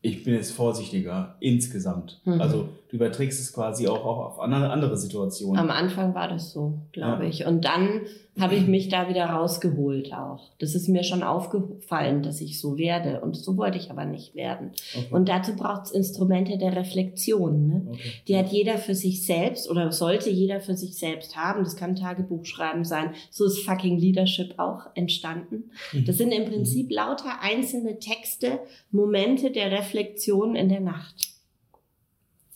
ich 0.00 0.24
bin 0.24 0.34
jetzt 0.34 0.52
vorsichtiger 0.52 1.36
insgesamt. 1.40 2.20
Mhm. 2.24 2.40
Also 2.40 2.68
du 2.92 2.96
überträgst 2.96 3.40
es 3.40 3.52
quasi 3.54 3.88
auch, 3.88 4.04
auch 4.04 4.18
auf 4.18 4.40
andere 4.40 4.96
Situationen. 4.98 5.58
Am 5.58 5.70
Anfang 5.70 6.14
war 6.14 6.28
das 6.28 6.52
so, 6.52 6.74
glaube 6.92 7.24
ja. 7.24 7.30
ich. 7.30 7.46
Und 7.46 7.64
dann 7.64 8.02
habe 8.38 8.54
ich 8.54 8.66
mich 8.66 8.88
da 8.88 9.08
wieder 9.08 9.24
rausgeholt 9.26 10.12
auch. 10.12 10.50
Das 10.58 10.74
ist 10.74 10.88
mir 10.88 11.02
schon 11.02 11.22
aufgefallen, 11.22 12.22
dass 12.22 12.40
ich 12.42 12.60
so 12.60 12.76
werde. 12.76 13.20
Und 13.20 13.34
so 13.34 13.56
wollte 13.56 13.78
ich 13.78 13.90
aber 13.90 14.04
nicht 14.04 14.34
werden. 14.34 14.72
Okay. 14.94 15.06
Und 15.10 15.30
dazu 15.30 15.56
braucht 15.56 15.86
es 15.86 15.90
Instrumente 15.90 16.58
der 16.58 16.76
Reflexion. 16.76 17.66
Ne? 17.66 17.86
Okay. 17.90 18.12
Die 18.28 18.36
hat 18.36 18.48
jeder 18.48 18.76
für 18.76 18.94
sich 18.94 19.24
selbst 19.24 19.70
oder 19.70 19.90
sollte 19.90 20.28
jeder 20.28 20.60
für 20.60 20.76
sich 20.76 20.96
selbst 20.96 21.36
haben. 21.36 21.64
Das 21.64 21.76
kann 21.76 21.96
Tagebuchschreiben 21.96 22.84
sein. 22.84 23.14
So 23.30 23.46
ist 23.46 23.64
fucking 23.64 23.98
Leadership 23.98 24.58
auch 24.58 24.86
entstanden. 24.94 25.70
Mhm. 25.92 26.04
Das 26.04 26.18
sind 26.18 26.32
im 26.32 26.44
Prinzip 26.44 26.90
lauter 26.90 27.40
einzelne 27.40 27.98
Texte, 27.98 28.60
Momente 28.90 29.50
der 29.50 29.70
Reflexion 29.70 30.56
in 30.56 30.68
der 30.68 30.80
Nacht 30.80 31.31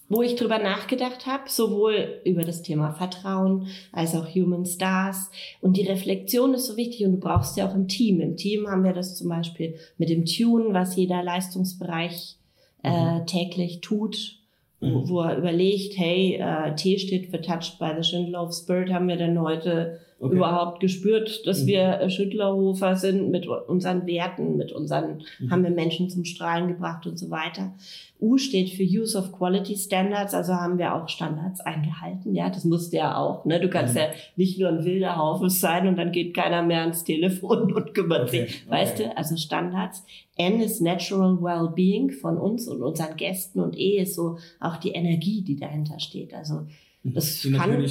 wo 0.09 0.23
ich 0.23 0.37
drüber 0.37 0.59
nachgedacht 0.59 1.27
habe, 1.27 1.45
sowohl 1.49 2.21
über 2.25 2.43
das 2.43 2.63
Thema 2.63 2.93
Vertrauen 2.93 3.67
als 3.93 4.15
auch 4.15 4.27
Human 4.35 4.65
Stars. 4.65 5.31
Und 5.61 5.77
die 5.77 5.87
Reflexion 5.87 6.55
ist 6.55 6.67
so 6.67 6.77
wichtig 6.77 7.05
und 7.07 7.13
du 7.13 7.19
brauchst 7.19 7.57
ja 7.57 7.69
auch 7.69 7.75
im 7.75 7.89
Team. 7.89 8.21
Im 8.21 8.37
Team 8.37 8.69
haben 8.69 8.85
wir 8.85 8.93
das 8.93 9.17
zum 9.17 9.29
Beispiel 9.29 9.75
mit 9.99 10.09
dem 10.09 10.25
Tune, 10.25 10.73
was 10.73 10.97
jeder 10.97 11.23
Leistungsbereich 11.23 12.37
äh, 12.85 13.19
mhm. 13.19 13.27
täglich 13.27 13.81
tut, 13.81 14.39
mhm. 14.81 14.95
wo, 14.95 15.09
wo, 15.09 15.21
er 15.23 15.39
überlegt, 15.39 15.99
hey, 15.99 16.37
äh, 16.41 16.75
T 16.77 16.99
steht 16.99 17.31
für 17.31 17.41
Touched 17.41 17.79
by 17.79 17.91
the 17.97 18.09
Schindler 18.09 18.45
of 18.45 18.55
Spirit, 18.55 18.93
haben 18.93 19.09
wir 19.09 19.17
denn 19.17 19.41
heute 19.41 20.01
okay. 20.19 20.37
überhaupt 20.37 20.81
gespürt, 20.81 21.47
dass 21.47 21.63
mhm. 21.63 21.67
wir 21.67 22.01
äh, 22.01 22.11
Schüttlerhofer 22.11 22.97
sind 22.97 23.31
mit 23.31 23.47
unseren 23.47 24.07
Werten, 24.07 24.57
mit 24.57 24.73
unseren, 24.73 25.23
mhm. 25.39 25.51
haben 25.51 25.63
wir 25.63 25.71
Menschen 25.71 26.09
zum 26.09 26.25
Strahlen 26.25 26.69
gebracht 26.69 27.07
und 27.07 27.19
so 27.19 27.31
weiter. 27.31 27.75
U 28.19 28.39
steht 28.39 28.71
für 28.71 28.83
Use 28.83 29.17
of 29.19 29.33
Quality 29.33 29.77
Standards, 29.77 30.33
also 30.33 30.55
haben 30.55 30.79
wir 30.79 30.95
auch 30.95 31.09
Standards 31.09 31.61
eingehalten. 31.61 32.35
Ja, 32.35 32.49
das 32.49 32.65
musste 32.65 32.97
ja 32.97 33.19
auch. 33.19 33.45
Ne? 33.45 33.61
Du 33.61 33.69
kannst 33.69 33.95
mhm. 33.95 34.01
ja 34.01 34.07
nicht 34.37 34.59
nur 34.59 34.71
ein 34.71 34.85
wilder 34.85 35.17
Haufen 35.17 35.51
sein 35.51 35.87
und 35.87 35.97
dann 35.97 36.13
geht 36.13 36.35
keiner 36.35 36.63
mehr 36.63 36.81
ans 36.81 37.05
Telefon 37.05 37.73
und 37.75 37.95
kümmert 37.95 38.29
okay. 38.29 38.47
sich. 38.47 38.71
Weißt 38.71 39.01
okay. 39.01 39.11
du, 39.11 39.17
also 39.17 39.37
Standards. 39.37 40.05
N 40.39 40.61
ist 40.61 40.81
Natural 40.81 41.41
Well-Being 41.41 42.11
von 42.11 42.37
uns 42.39 42.69
und 42.69 42.83
unseren 42.83 43.17
Gästen 43.17 43.61
und 43.61 43.77
E 43.77 43.99
ist 43.99 44.15
so 44.15 44.39
auch 44.61 44.77
die 44.77 44.91
Energie, 44.91 45.43
die 45.43 45.57
dahinter 45.57 45.99
steht. 45.99 46.35
Also 46.35 46.67
das 47.15 47.43
die 47.43 47.53
kann, 47.53 47.87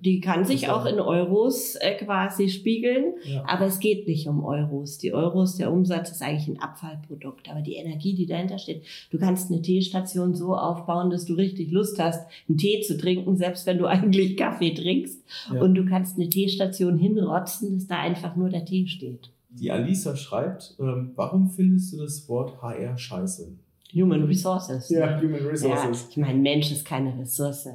Die 0.00 0.20
kann 0.20 0.44
sich 0.44 0.68
auch 0.68 0.86
in 0.86 0.98
Euros 0.98 1.76
äh, 1.76 1.94
quasi 1.94 2.48
spiegeln, 2.48 3.14
ja. 3.24 3.44
aber 3.46 3.66
es 3.66 3.78
geht 3.78 4.06
nicht 4.08 4.26
um 4.28 4.44
Euros. 4.44 4.98
Die 4.98 5.12
Euros, 5.12 5.56
der 5.56 5.72
Umsatz 5.72 6.10
ist 6.10 6.22
eigentlich 6.22 6.48
ein 6.48 6.60
Abfallprodukt, 6.60 7.50
aber 7.50 7.60
die 7.60 7.74
Energie, 7.74 8.14
die 8.14 8.26
dahinter 8.26 8.58
steht, 8.58 8.82
du 9.10 9.18
kannst 9.18 9.50
eine 9.50 9.62
Teestation 9.62 10.34
so 10.34 10.56
aufbauen, 10.56 11.10
dass 11.10 11.24
du 11.26 11.34
richtig 11.34 11.70
Lust 11.70 11.98
hast, 11.98 12.26
einen 12.48 12.58
Tee 12.58 12.80
zu 12.80 12.96
trinken, 12.96 13.36
selbst 13.36 13.66
wenn 13.66 13.78
du 13.78 13.86
eigentlich 13.86 14.36
Kaffee 14.36 14.74
trinkst. 14.74 15.22
Ja. 15.52 15.60
Und 15.60 15.74
du 15.74 15.84
kannst 15.84 16.16
eine 16.16 16.28
Teestation 16.28 16.98
hinrotzen, 16.98 17.74
dass 17.74 17.86
da 17.86 18.00
einfach 18.00 18.36
nur 18.36 18.48
der 18.48 18.64
Tee 18.64 18.86
steht. 18.86 19.30
Die 19.50 19.70
Alisa 19.70 20.16
schreibt, 20.16 20.76
ähm, 20.78 21.12
warum 21.14 21.48
findest 21.48 21.92
du 21.92 21.98
das 21.98 22.28
Wort 22.28 22.60
HR 22.60 22.98
scheiße? 22.98 23.52
Human 23.94 24.24
Resources. 24.24 24.90
Ja? 24.90 25.20
Human 25.20 25.46
Resources. 25.46 26.02
Ja, 26.02 26.08
ich 26.10 26.16
meine, 26.16 26.38
Mensch 26.38 26.70
ist 26.70 26.84
keine 26.84 27.18
Ressource. 27.18 27.68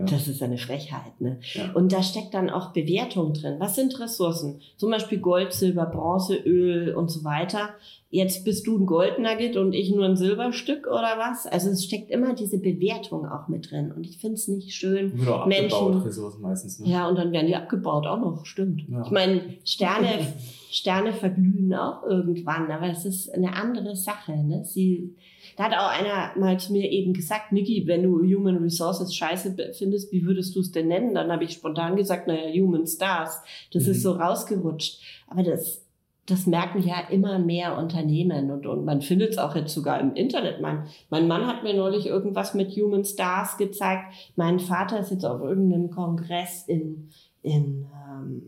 Ja. 0.00 0.06
Das 0.06 0.28
ist 0.28 0.42
eine 0.42 0.56
Frechheit. 0.56 1.20
Ne? 1.20 1.38
Ja. 1.52 1.72
Und 1.74 1.92
da 1.92 2.02
steckt 2.02 2.32
dann 2.32 2.48
auch 2.48 2.72
Bewertung 2.72 3.34
drin. 3.34 3.56
Was 3.58 3.74
sind 3.74 4.00
Ressourcen? 4.00 4.60
Zum 4.76 4.90
Beispiel 4.90 5.18
Gold, 5.18 5.52
Silber, 5.52 5.86
Bronze, 5.86 6.36
Öl 6.36 6.94
und 6.94 7.10
so 7.10 7.22
weiter. 7.22 7.70
Jetzt 8.08 8.44
bist 8.44 8.66
du 8.66 8.78
ein 8.78 8.86
Goldnugget 8.86 9.56
und 9.56 9.74
ich 9.74 9.90
nur 9.90 10.06
ein 10.06 10.16
Silberstück 10.16 10.86
oder 10.86 11.16
was? 11.18 11.46
Also 11.46 11.68
es 11.68 11.84
steckt 11.84 12.10
immer 12.10 12.34
diese 12.34 12.58
Bewertung 12.58 13.28
auch 13.28 13.48
mit 13.48 13.70
drin. 13.70 13.92
Und 13.92 14.04
ich 14.04 14.18
finde 14.18 14.34
es 14.34 14.48
nicht 14.48 14.74
schön. 14.74 15.18
Wird 15.18 15.28
auch 15.28 15.46
Menschen, 15.46 15.78
abgebaut, 15.78 16.06
Ressourcen 16.06 16.40
meistens. 16.40 16.80
Ne? 16.80 16.88
Ja, 16.88 17.08
und 17.08 17.16
dann 17.16 17.30
werden 17.30 17.46
die 17.46 17.54
abgebaut 17.54 18.06
auch 18.06 18.18
noch, 18.18 18.46
stimmt. 18.46 18.82
Ja. 18.88 19.02
Ich 19.04 19.10
meine, 19.10 19.42
Sterne, 19.64 20.08
Sterne 20.72 21.12
verglühen 21.12 21.74
auch 21.74 22.04
irgendwann, 22.04 22.70
aber 22.70 22.88
es 22.88 23.04
ist 23.04 23.34
eine 23.34 23.54
andere 23.54 23.96
Sache. 23.96 24.36
Ne? 24.36 24.64
Sie, 24.64 25.16
da 25.56 25.64
hat 25.64 25.72
auch 25.72 25.90
einer 25.90 26.38
mal 26.38 26.60
zu 26.60 26.72
mir 26.72 26.88
eben 26.88 27.12
gesagt, 27.12 27.50
Niki, 27.50 27.88
wenn 27.88 28.04
du 28.04 28.20
Human 28.20 28.58
Resources 28.58 29.12
scheiße 29.12 29.56
findest, 29.76 30.12
wie 30.12 30.24
würdest 30.24 30.54
du 30.54 30.60
es 30.60 30.70
denn 30.70 30.86
nennen? 30.86 31.14
Dann 31.14 31.32
habe 31.32 31.42
ich 31.42 31.54
spontan 31.54 31.96
gesagt, 31.96 32.28
naja, 32.28 32.48
Human 32.52 32.86
Stars. 32.86 33.42
Das 33.72 33.86
mhm. 33.86 33.90
ist 33.90 34.02
so 34.02 34.12
rausgerutscht. 34.12 35.00
Aber 35.26 35.42
das, 35.42 35.84
das 36.26 36.46
merken 36.46 36.80
ja 36.86 37.00
immer 37.10 37.40
mehr 37.40 37.76
Unternehmen 37.76 38.52
und, 38.52 38.64
und 38.64 38.84
man 38.84 39.02
findet 39.02 39.30
es 39.30 39.38
auch 39.38 39.56
jetzt 39.56 39.74
sogar 39.74 39.98
im 39.98 40.14
Internet. 40.14 40.60
Mein, 40.60 40.86
mein 41.08 41.26
Mann 41.26 41.48
hat 41.48 41.64
mir 41.64 41.74
neulich 41.74 42.06
irgendwas 42.06 42.54
mit 42.54 42.70
Human 42.76 43.04
Stars 43.04 43.56
gezeigt. 43.56 44.14
Mein 44.36 44.60
Vater 44.60 45.00
ist 45.00 45.10
jetzt 45.10 45.24
auf 45.24 45.40
irgendeinem 45.40 45.90
Kongress 45.90 46.62
in, 46.68 47.08
in, 47.42 47.86
ähm, 47.94 48.42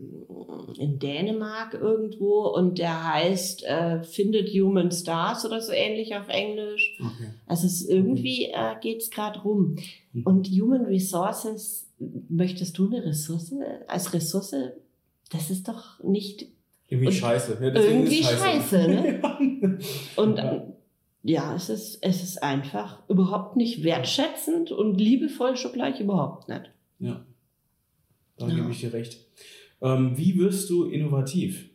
in 0.77 0.99
Dänemark 0.99 1.73
irgendwo 1.73 2.47
und 2.47 2.77
der 2.77 3.13
heißt 3.13 3.63
äh, 3.63 4.03
Findet 4.03 4.49
Human 4.49 4.91
Stars 4.91 5.45
oder 5.45 5.61
so 5.61 5.71
ähnlich 5.71 6.15
auf 6.15 6.27
Englisch. 6.29 6.99
Okay. 6.99 7.29
Also 7.47 7.67
es 7.67 7.87
irgendwie 7.87 8.45
äh, 8.45 8.75
geht 8.81 9.01
es 9.01 9.09
gerade 9.09 9.41
rum. 9.41 9.77
Mhm. 10.13 10.23
Und 10.23 10.47
Human 10.47 10.85
Resources, 10.85 11.89
möchtest 12.29 12.77
du 12.77 12.87
eine 12.87 13.03
Ressource 13.03 13.53
als 13.87 14.13
Ressource? 14.13 14.55
Das 15.31 15.49
ist 15.49 15.67
doch 15.67 16.03
nicht 16.03 16.47
irgendwie 16.87 17.07
und 17.07 17.13
scheiße. 17.13 17.57
Ja, 17.59 17.73
irgendwie 17.73 18.23
scheiße, 18.23 18.37
scheiße 18.37 18.87
ne? 18.87 19.79
Und 20.15 20.37
ja. 20.37 20.67
ja, 21.23 21.55
es, 21.55 21.69
ist, 21.69 21.97
es 22.01 22.21
ist 22.21 22.43
einfach 22.43 23.01
überhaupt 23.09 23.55
nicht 23.55 23.83
wertschätzend 23.83 24.71
und 24.71 24.99
liebevoll 24.99 25.55
schon 25.55 25.71
gleich 25.71 25.99
überhaupt 25.99 26.49
nicht. 26.49 26.69
Ja, 26.99 27.25
da 28.37 28.47
ja. 28.47 28.55
gebe 28.55 28.71
ich 28.71 28.79
dir 28.79 28.93
recht. 28.93 29.17
Ähm, 29.81 30.17
wie 30.17 30.37
wirst 30.39 30.69
du 30.69 30.85
innovativ? 30.85 31.69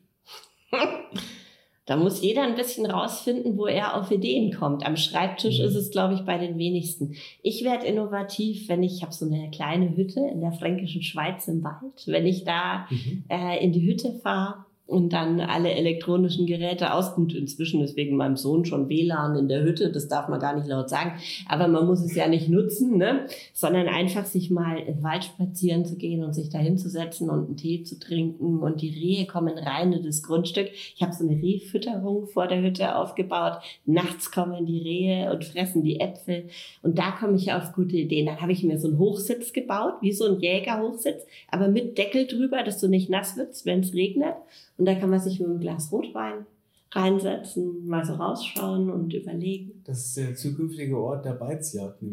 Da 1.89 1.97
muss 1.97 2.21
jeder 2.21 2.43
ein 2.43 2.55
bisschen 2.55 2.85
rausfinden, 2.85 3.57
wo 3.57 3.67
er 3.67 3.97
auf 3.97 4.11
Ideen 4.11 4.53
kommt. 4.53 4.85
Am 4.85 4.99
Schreibtisch 4.99 5.59
mhm. 5.59 5.65
ist 5.65 5.75
es, 5.75 5.91
glaube 5.91 6.13
ich, 6.13 6.21
bei 6.21 6.37
den 6.37 6.59
wenigsten. 6.59 7.15
Ich 7.43 7.65
werde 7.65 7.87
innovativ, 7.87 8.69
wenn 8.69 8.83
ich, 8.83 9.03
habe 9.03 9.15
so 9.15 9.25
eine 9.25 9.51
kleine 9.51 9.97
Hütte 9.97 10.21
in 10.21 10.43
der 10.43 10.53
fränkischen 10.53 11.03
Schweiz 11.03 11.49
im 11.49 11.65
Wald, 11.65 12.07
wenn 12.07 12.27
ich 12.27 12.45
da 12.45 12.87
mhm. 12.91 13.25
äh, 13.31 13.65
in 13.65 13.73
die 13.73 13.87
Hütte 13.87 14.13
fahre 14.23 14.67
und 14.89 15.13
dann 15.13 15.41
alle 15.41 15.73
elektronischen 15.73 16.47
Geräte 16.47 16.95
aus. 16.95 17.15
Gut, 17.15 17.35
inzwischen 17.35 17.83
ist 17.83 17.95
wegen 17.95 18.17
meinem 18.17 18.39
Sohn 18.39 18.65
schon 18.65 18.89
WLAN 18.89 19.37
in 19.37 19.47
der 19.47 19.63
Hütte, 19.63 19.93
das 19.93 20.09
darf 20.09 20.29
man 20.29 20.41
gar 20.41 20.57
nicht 20.57 20.67
laut 20.67 20.89
sagen, 20.89 21.13
aber 21.47 21.69
man 21.69 21.87
muss 21.87 22.01
es 22.01 22.15
ja 22.15 22.27
nicht 22.27 22.49
nutzen, 22.49 22.97
ne? 22.97 23.27
sondern 23.53 23.87
einfach 23.87 24.25
sich 24.25 24.51
mal 24.51 24.79
im 24.79 25.03
Wald 25.03 25.25
spazieren 25.25 25.85
zu 25.85 25.97
gehen 25.97 26.25
und 26.25 26.33
sich 26.33 26.49
da 26.49 26.59
hinzusetzen 26.59 27.29
und 27.29 27.47
einen 27.47 27.57
Tee 27.59 27.83
zu 27.83 27.99
trinken 27.99 28.61
und 28.61 28.81
die 28.81 28.89
Rehe 28.89 29.27
kommen 29.27 29.59
rein 29.59 29.93
in 29.93 30.05
das 30.05 30.23
Grundstück. 30.23 30.71
Ich 30.73 31.03
habe 31.03 31.13
so 31.13 31.23
eine 31.23 31.37
Rehfütterung 31.37 32.27
vor 32.27 32.49
der 32.49 32.63
Hütte 32.63 32.97
aufgebaut. 32.97 33.59
Nachts 33.85 34.33
kommen 34.33 34.65
die 34.65 34.81
Rehe 34.81 35.31
und 35.31 35.45
fressen 35.45 35.83
die 35.83 36.01
Äpfel 36.01 36.49
und 36.83 36.99
da 36.99 37.11
komme 37.11 37.37
ich 37.37 37.53
auf 37.53 37.75
gute 37.75 37.97
Ideen. 37.97 38.25
Dann 38.25 38.41
habe 38.41 38.53
ich 38.53 38.65
mir 38.65 38.79
so 38.79 38.89
einen 38.89 38.99
Hochsitz 38.99 39.53
gebaut, 39.53 39.97
wie 40.01 40.13
so 40.13 40.25
ein 40.25 40.41
Jägerhochsitz, 40.41 41.27
aber 41.51 41.69
mit 41.69 41.99
Deckel 41.99 42.27
drüber, 42.27 42.63
dass 42.63 42.81
du 42.81 42.89
nicht 42.89 43.11
nass 43.11 43.37
wirst, 43.37 43.67
wenn 43.67 43.81
es 43.81 43.93
regnet. 43.93 44.35
Und 44.79 44.87
da 44.87 44.95
kann 44.95 45.11
man 45.11 45.21
sich 45.21 45.39
mit 45.39 45.49
einem 45.49 45.61
Glas 45.61 45.93
Rotwein 45.93 46.47
reinsetzen, 46.93 47.87
mal 47.87 48.05
so 48.05 48.15
rausschauen 48.15 48.91
und 48.91 49.13
überlegen. 49.13 49.83
Das 49.85 50.07
ist 50.07 50.17
der 50.17 50.35
zukünftige 50.35 50.97
Ort 50.97 51.27
der 51.27 51.33
Beizjagd. 51.33 52.03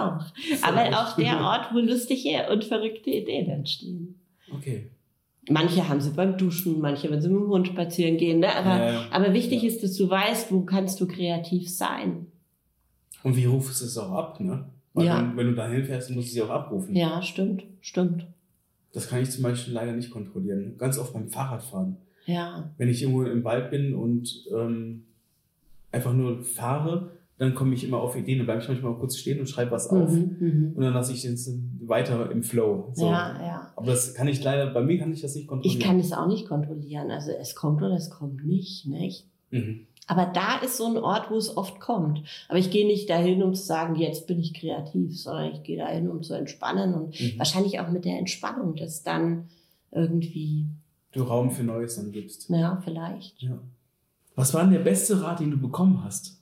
auch. 0.00 0.24
Aber 0.62 0.88
auch 0.98 1.16
der 1.16 1.40
Ort, 1.40 1.72
wo 1.72 1.78
lustige 1.78 2.50
und 2.50 2.64
verrückte 2.64 3.10
Ideen 3.10 3.48
entstehen. 3.48 4.20
Okay. 4.52 4.90
Manche 5.48 5.88
haben 5.88 6.00
sie 6.00 6.10
beim 6.10 6.36
Duschen, 6.36 6.80
manche, 6.80 7.10
wenn 7.10 7.22
sie 7.22 7.28
mit 7.28 7.40
dem 7.40 7.48
Hund 7.48 7.68
spazieren 7.68 8.18
gehen. 8.18 8.40
Ne? 8.40 8.54
Aber, 8.54 8.76
ja, 8.76 8.92
ja. 8.92 9.06
aber 9.10 9.32
wichtig 9.32 9.62
ja. 9.62 9.68
ist, 9.68 9.82
dass 9.82 9.96
du 9.96 10.08
weißt, 10.08 10.52
wo 10.52 10.62
kannst 10.62 11.00
du 11.00 11.06
kreativ 11.06 11.70
sein. 11.70 12.26
Und 13.22 13.36
wie 13.36 13.46
rufst 13.46 13.80
du 13.80 13.86
es 13.86 13.98
auch 13.98 14.12
ab, 14.12 14.40
ne? 14.40 14.66
Weil 14.92 15.06
ja. 15.06 15.18
wenn, 15.18 15.36
wenn 15.36 15.46
du 15.48 15.54
da 15.54 15.68
hinfährst, 15.68 16.10
musst 16.10 16.28
du 16.28 16.32
sie 16.32 16.42
auch 16.42 16.50
abrufen. 16.50 16.94
Ja, 16.96 17.22
stimmt, 17.22 17.64
stimmt. 17.80 18.26
Das 18.92 19.08
kann 19.08 19.22
ich 19.22 19.30
zum 19.30 19.42
Beispiel 19.42 19.74
leider 19.74 19.92
nicht 19.92 20.10
kontrollieren. 20.10 20.76
Ganz 20.78 20.98
oft 20.98 21.12
beim 21.12 21.28
Fahrradfahren. 21.28 21.96
Ja. 22.26 22.70
Wenn 22.76 22.88
ich 22.88 23.02
irgendwo 23.02 23.22
im 23.24 23.44
Wald 23.44 23.70
bin 23.70 23.94
und 23.94 24.46
ähm, 24.56 25.04
einfach 25.92 26.12
nur 26.12 26.42
fahre, 26.42 27.12
dann 27.38 27.54
komme 27.54 27.74
ich 27.74 27.84
immer 27.84 27.98
auf 27.98 28.16
Ideen. 28.16 28.38
Dann 28.38 28.46
bleibe 28.46 28.62
ich 28.62 28.68
manchmal 28.68 28.94
kurz 28.96 29.16
stehen 29.16 29.40
und 29.40 29.48
schreibe 29.48 29.70
was 29.70 29.88
auf. 29.88 30.10
Mhm, 30.10 30.36
mhm. 30.38 30.72
und 30.74 30.82
dann 30.82 30.92
lasse 30.92 31.12
ich 31.12 31.22
den 31.22 31.38
weiter 31.86 32.30
im 32.30 32.42
Flow. 32.42 32.92
So. 32.94 33.06
Ja, 33.06 33.40
ja. 33.40 33.72
Aber 33.76 33.86
das 33.86 34.14
kann 34.14 34.28
ich 34.28 34.42
leider, 34.42 34.66
bei 34.72 34.82
mir 34.82 34.98
kann 34.98 35.12
ich 35.12 35.22
das 35.22 35.34
nicht 35.34 35.46
kontrollieren. 35.46 35.80
Ich 35.80 35.84
kann 35.84 35.98
es 35.98 36.12
auch 36.12 36.26
nicht 36.26 36.46
kontrollieren. 36.46 37.10
Also 37.10 37.30
es 37.30 37.54
kommt 37.54 37.80
oder 37.80 37.94
es 37.94 38.10
kommt 38.10 38.44
nicht. 38.44 38.86
nicht? 38.86 39.26
Mhm. 39.50 39.86
Aber 40.10 40.26
da 40.26 40.56
ist 40.56 40.76
so 40.76 40.86
ein 40.86 40.96
Ort, 40.96 41.30
wo 41.30 41.36
es 41.36 41.56
oft 41.56 41.78
kommt. 41.78 42.24
Aber 42.48 42.58
ich 42.58 42.72
gehe 42.72 42.84
nicht 42.84 43.08
dahin, 43.08 43.44
um 43.44 43.54
zu 43.54 43.62
sagen, 43.62 43.94
jetzt 43.94 44.26
bin 44.26 44.40
ich 44.40 44.52
kreativ, 44.52 45.16
sondern 45.16 45.52
ich 45.52 45.62
gehe 45.62 45.76
dahin, 45.76 46.10
um 46.10 46.24
zu 46.24 46.34
entspannen 46.34 46.94
und 46.94 47.20
mhm. 47.20 47.38
wahrscheinlich 47.38 47.78
auch 47.78 47.88
mit 47.90 48.04
der 48.04 48.18
Entspannung, 48.18 48.74
dass 48.74 49.04
dann 49.04 49.48
irgendwie 49.92 50.66
du 51.12 51.22
Raum 51.22 51.52
für 51.52 51.62
Neues 51.62 51.94
dann 51.94 52.10
gibst. 52.10 52.50
Ja, 52.50 52.82
vielleicht. 52.82 53.40
Ja. 53.40 53.56
Was 54.34 54.52
war 54.52 54.62
denn 54.62 54.72
der 54.72 54.80
beste 54.80 55.22
Rat, 55.22 55.38
den 55.38 55.52
du 55.52 55.58
bekommen 55.60 56.02
hast? 56.02 56.39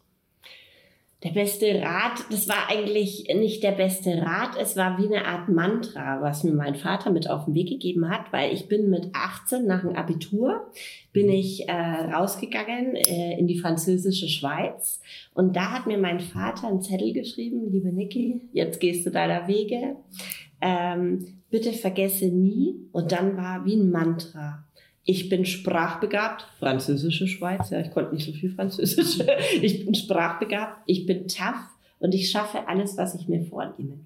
Der 1.25 1.30
beste 1.30 1.82
Rat, 1.82 2.26
das 2.30 2.48
war 2.48 2.68
eigentlich 2.70 3.26
nicht 3.35 3.64
der 3.64 3.72
beste 3.72 4.22
Rat, 4.22 4.50
es 4.61 4.76
war 4.76 4.98
wie 4.98 5.07
eine 5.07 5.26
Art 5.26 5.48
Mantra, 5.48 6.20
was 6.20 6.44
mir 6.44 6.52
mein 6.52 6.76
Vater 6.76 7.11
mit 7.11 7.28
auf 7.28 7.46
den 7.46 7.54
Weg 7.54 7.70
gegeben 7.70 8.09
hat, 8.09 8.33
weil 8.33 8.52
ich 8.52 8.68
bin 8.68 8.88
mit 8.88 9.09
18 9.14 9.66
nach 9.66 9.81
dem 9.81 9.96
Abitur, 9.96 10.70
bin 11.12 11.28
ich 11.28 11.68
äh, 11.68 11.72
rausgegangen 11.72 12.94
äh, 12.94 13.37
in 13.37 13.48
die 13.48 13.59
französische 13.59 14.28
Schweiz. 14.28 15.00
Und 15.35 15.57
da 15.57 15.72
hat 15.72 15.88
mir 15.88 15.98
mein 15.98 16.20
Vater 16.20 16.68
einen 16.68 16.83
Zettel 16.83 17.12
geschrieben, 17.12 17.68
liebe 17.68 17.92
Niki, 17.92 18.42
jetzt 18.52 18.78
gehst 18.78 19.04
du 19.04 19.11
deiner 19.11 19.48
Wege, 19.48 19.96
ähm, 20.61 21.40
bitte 21.50 21.72
vergesse 21.72 22.26
nie. 22.26 22.76
Und 22.92 23.11
dann 23.11 23.37
war 23.37 23.64
wie 23.64 23.74
ein 23.74 23.90
Mantra 23.90 24.67
ich 25.09 25.31
bin 25.31 25.47
sprachbegabt, 25.47 26.47
französische 26.59 27.27
Schweiz, 27.27 27.71
ja, 27.71 27.81
ich 27.81 27.90
konnte 27.92 28.14
nicht 28.14 28.27
so 28.27 28.33
viel 28.33 28.51
Französisch. 28.51 29.27
Ich 29.62 29.83
bin 29.87 29.94
sprachbegabt, 29.94 30.83
ich 30.85 31.07
bin 31.07 31.27
tough 31.29 31.64
und 31.99 32.14
ich 32.14 32.31
schaffe 32.31 32.68
alles, 32.68 32.99
was 32.99 33.14
ich 33.14 33.27
mir 33.27 33.42
vornehme. 33.42 34.01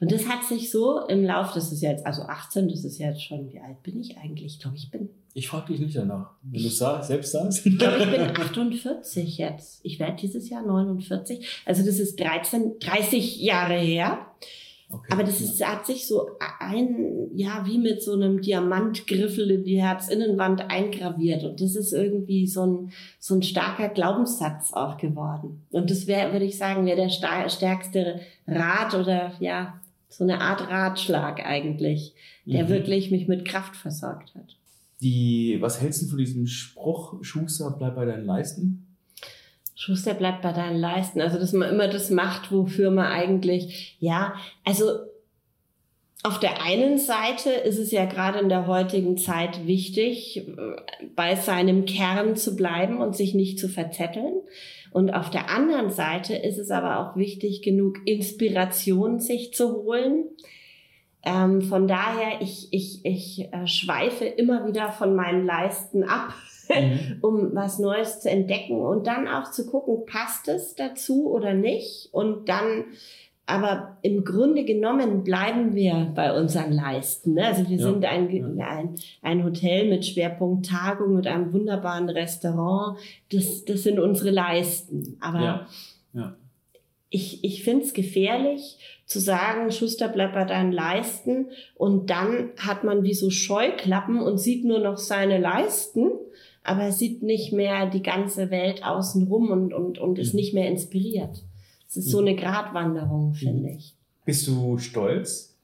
Und 0.00 0.12
das 0.12 0.28
hat 0.28 0.44
sich 0.44 0.70
so 0.70 1.06
im 1.06 1.24
Lauf, 1.24 1.54
das 1.54 1.72
ist 1.72 1.80
jetzt, 1.80 2.04
also 2.04 2.22
18, 2.24 2.68
das 2.68 2.84
ist 2.84 2.98
jetzt 2.98 3.22
schon, 3.22 3.50
wie 3.50 3.60
alt 3.60 3.82
bin 3.82 3.98
ich 3.98 4.18
eigentlich? 4.18 4.56
Ich 4.56 4.60
glaube, 4.60 4.76
ich 4.76 4.90
bin. 4.90 5.08
Ich 5.32 5.48
frage 5.48 5.72
dich 5.72 5.80
nicht 5.80 5.96
danach. 5.96 6.32
Wenn 6.42 6.60
du 6.60 6.68
es 6.68 6.78
selbst 6.78 7.32
sagst. 7.32 7.64
Ich 7.64 7.78
glaube, 7.78 8.02
ich 8.04 8.10
bin 8.10 8.20
48 8.20 9.38
jetzt. 9.38 9.80
Ich 9.82 9.98
werde 9.98 10.16
dieses 10.20 10.50
Jahr 10.50 10.66
49. 10.66 11.62
Also 11.64 11.82
das 11.82 11.98
ist 11.98 12.20
13, 12.20 12.78
30 12.78 13.40
Jahre 13.40 13.78
her. 13.78 14.26
Okay, 14.92 15.08
Aber 15.10 15.24
das 15.24 15.40
ist, 15.40 15.66
hat 15.66 15.86
sich 15.86 16.06
so 16.06 16.28
ein, 16.60 17.30
ja, 17.34 17.64
wie 17.66 17.78
mit 17.78 18.02
so 18.02 18.12
einem 18.12 18.42
Diamantgriffel 18.42 19.50
in 19.50 19.64
die 19.64 19.80
Herzinnenwand 19.80 20.70
eingraviert. 20.70 21.44
Und 21.44 21.62
das 21.62 21.76
ist 21.76 21.92
irgendwie 21.92 22.46
so 22.46 22.66
ein, 22.66 22.92
so 23.18 23.34
ein 23.34 23.42
starker 23.42 23.88
Glaubenssatz 23.88 24.74
auch 24.74 24.98
geworden. 24.98 25.62
Und 25.70 25.90
das 25.90 26.06
wäre, 26.06 26.32
würde 26.32 26.44
ich 26.44 26.58
sagen, 26.58 26.84
wäre 26.84 26.96
der 26.96 27.48
stärkste 27.48 28.20
Rat 28.46 28.94
oder, 28.94 29.32
ja, 29.40 29.80
so 30.10 30.24
eine 30.24 30.42
Art 30.42 30.68
Ratschlag 30.68 31.40
eigentlich, 31.44 32.12
der 32.44 32.64
mhm. 32.64 32.68
wirklich 32.68 33.10
mich 33.10 33.28
mit 33.28 33.46
Kraft 33.46 33.76
versorgt 33.76 34.34
hat. 34.34 34.56
Die, 35.00 35.56
was 35.60 35.80
hältst 35.80 36.02
du 36.02 36.06
von 36.06 36.18
diesem 36.18 36.46
Spruch, 36.46 37.14
Schuster, 37.22 37.74
bleib 37.76 37.96
bei 37.96 38.04
deinen 38.04 38.26
Leisten? 38.26 38.91
Schuster 39.82 40.14
bleibt 40.14 40.42
bei 40.42 40.52
deinen 40.52 40.78
Leisten. 40.78 41.20
Also, 41.20 41.40
dass 41.40 41.52
man 41.52 41.68
immer 41.68 41.88
das 41.88 42.08
macht, 42.08 42.52
wofür 42.52 42.92
man 42.92 43.06
eigentlich, 43.06 43.96
ja, 43.98 44.34
also 44.64 44.84
auf 46.22 46.38
der 46.38 46.62
einen 46.62 46.98
Seite 46.98 47.50
ist 47.50 47.78
es 47.78 47.90
ja 47.90 48.04
gerade 48.04 48.38
in 48.38 48.48
der 48.48 48.68
heutigen 48.68 49.16
Zeit 49.16 49.66
wichtig, 49.66 50.46
bei 51.16 51.34
seinem 51.34 51.84
Kern 51.84 52.36
zu 52.36 52.54
bleiben 52.54 52.98
und 52.98 53.16
sich 53.16 53.34
nicht 53.34 53.58
zu 53.58 53.68
verzetteln. 53.68 54.34
Und 54.92 55.12
auf 55.12 55.30
der 55.30 55.50
anderen 55.50 55.90
Seite 55.90 56.36
ist 56.36 56.58
es 56.58 56.70
aber 56.70 57.00
auch 57.00 57.16
wichtig, 57.16 57.62
genug 57.62 58.06
Inspiration 58.06 59.18
sich 59.18 59.52
zu 59.52 59.82
holen. 59.82 60.26
Ähm, 61.24 61.62
von 61.62 61.86
daher, 61.86 62.40
ich, 62.40 62.68
ich, 62.72 63.04
ich 63.04 63.52
äh, 63.52 63.66
schweife 63.66 64.24
immer 64.24 64.66
wieder 64.66 64.90
von 64.90 65.14
meinen 65.14 65.46
Leisten 65.46 66.02
ab 66.04 66.34
mhm. 66.68 67.18
um 67.22 67.54
was 67.54 67.78
Neues 67.78 68.20
zu 68.20 68.30
entdecken 68.30 68.80
und 68.80 69.06
dann 69.06 69.28
auch 69.28 69.50
zu 69.50 69.66
gucken, 69.66 70.06
passt 70.06 70.48
es 70.48 70.74
dazu 70.74 71.30
oder 71.30 71.54
nicht? 71.54 72.08
Und 72.12 72.48
dann 72.48 72.84
aber 73.44 73.98
im 74.02 74.24
Grunde 74.24 74.64
genommen 74.64 75.24
bleiben 75.24 75.74
wir 75.74 76.12
bei 76.14 76.38
unseren 76.38 76.72
Leisten. 76.72 77.34
Ne? 77.34 77.46
Also 77.46 77.68
wir 77.68 77.76
ja, 77.76 77.86
sind 77.86 78.04
ein, 78.04 78.56
ja. 78.56 78.68
ein, 78.68 78.94
ein 79.20 79.44
Hotel 79.44 79.88
mit 79.88 80.06
Schwerpunkt 80.06 80.66
Tagung, 80.66 81.16
mit 81.16 81.26
einem 81.26 81.52
wunderbaren 81.52 82.08
Restaurant. 82.08 82.98
Das, 83.32 83.64
das 83.64 83.82
sind 83.82 83.98
unsere 83.98 84.30
Leisten. 84.30 85.16
Aber 85.20 85.66
ja, 86.14 86.36
ich, 87.12 87.44
ich 87.44 87.62
finde 87.62 87.84
es 87.84 87.92
gefährlich 87.92 88.78
zu 89.06 89.20
sagen, 89.20 89.70
Schuster 89.70 90.08
bleibt 90.08 90.34
bei 90.34 90.44
deinen 90.44 90.72
Leisten 90.72 91.46
und 91.76 92.10
dann 92.10 92.50
hat 92.56 92.82
man 92.82 93.04
wie 93.04 93.14
so 93.14 93.30
Scheuklappen 93.30 94.20
und 94.20 94.38
sieht 94.38 94.64
nur 94.64 94.80
noch 94.80 94.96
seine 94.96 95.38
Leisten 95.38 96.10
aber 96.64 96.82
er 96.82 96.92
sieht 96.92 97.22
nicht 97.22 97.52
mehr 97.52 97.90
die 97.90 98.02
ganze 98.02 98.50
Welt 98.50 98.84
außenrum 98.84 99.50
und, 99.50 99.74
und, 99.74 99.98
und 99.98 100.18
ist 100.18 100.32
mhm. 100.32 100.40
nicht 100.40 100.54
mehr 100.54 100.68
inspiriert. 100.68 101.44
Es 101.88 101.96
ist 101.96 102.10
so 102.10 102.20
mhm. 102.20 102.28
eine 102.28 102.36
Gratwanderung, 102.36 103.30
mhm. 103.30 103.34
finde 103.34 103.70
ich. 103.70 103.94
Bist 104.24 104.46
du 104.46 104.78
stolz 104.78 105.56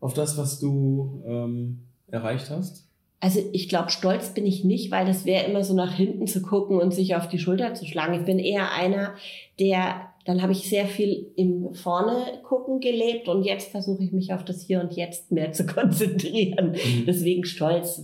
auf 0.00 0.14
das, 0.14 0.38
was 0.38 0.60
du 0.60 1.22
ähm, 1.26 1.80
erreicht 2.08 2.50
hast? 2.50 2.84
also 3.18 3.40
ich 3.52 3.68
glaube, 3.68 3.90
stolz 3.90 4.34
bin 4.34 4.46
ich 4.46 4.62
nicht, 4.62 4.90
weil 4.90 5.06
das 5.06 5.24
wäre 5.24 5.46
immer 5.46 5.64
so 5.64 5.74
nach 5.74 5.94
hinten 5.94 6.26
zu 6.26 6.42
gucken 6.42 6.78
und 6.78 6.92
sich 6.92 7.16
auf 7.16 7.28
die 7.28 7.38
Schulter 7.38 7.74
zu 7.74 7.86
schlagen. 7.86 8.14
Ich 8.14 8.26
bin 8.26 8.38
eher 8.38 8.72
einer, 8.72 9.14
der, 9.58 10.12
dann 10.26 10.42
habe 10.42 10.52
ich 10.52 10.68
sehr 10.68 10.86
viel 10.86 11.32
im 11.36 11.72
Vorne 11.74 12.40
gucken 12.42 12.80
gelebt 12.80 13.28
und 13.28 13.44
jetzt 13.44 13.70
versuche 13.70 14.02
ich 14.02 14.12
mich 14.12 14.32
auf 14.32 14.44
das 14.44 14.62
Hier 14.62 14.80
und 14.80 14.92
Jetzt 14.92 15.30
mehr 15.30 15.52
zu 15.52 15.64
konzentrieren. 15.66 16.72
Mhm. 16.72 17.06
Deswegen 17.06 17.44
stolz 17.44 18.02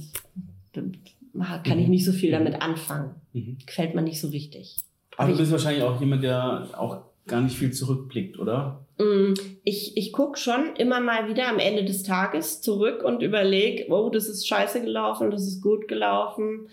kann 0.73 1.79
ich 1.79 1.87
mhm. 1.87 1.91
nicht 1.91 2.05
so 2.05 2.13
viel 2.13 2.31
damit 2.31 2.63
anfangen. 2.63 3.17
Mhm. 3.33 3.59
Gefällt 3.67 3.95
mir 3.95 4.03
nicht 4.03 4.21
so 4.21 4.33
wichtig. 4.33 4.77
Aber 5.17 5.33
du 5.33 5.39
bist 5.39 5.53
wahrscheinlich 5.53 5.83
auch 5.83 6.01
jemand, 6.01 6.23
der 6.23 6.69
auch 6.77 7.03
gar 7.27 7.41
nicht 7.41 7.57
viel 7.57 7.73
zurückblickt, 7.73 8.39
oder? 8.39 8.87
Mm, 8.99 9.35
ich, 9.65 9.97
ich 9.97 10.13
gucke 10.13 10.39
schon 10.39 10.77
immer 10.77 11.01
mal 11.01 11.29
wieder 11.29 11.49
am 11.49 11.59
Ende 11.59 11.85
des 11.85 12.03
Tages 12.03 12.61
zurück 12.61 13.03
und 13.03 13.23
überlege, 13.23 13.87
oh, 13.91 14.11
das 14.11 14.27
ist 14.27 14.47
scheiße 14.47 14.81
gelaufen, 14.81 15.31
das 15.31 15.47
ist 15.47 15.61
gut 15.61 15.89
gelaufen. 15.89 16.69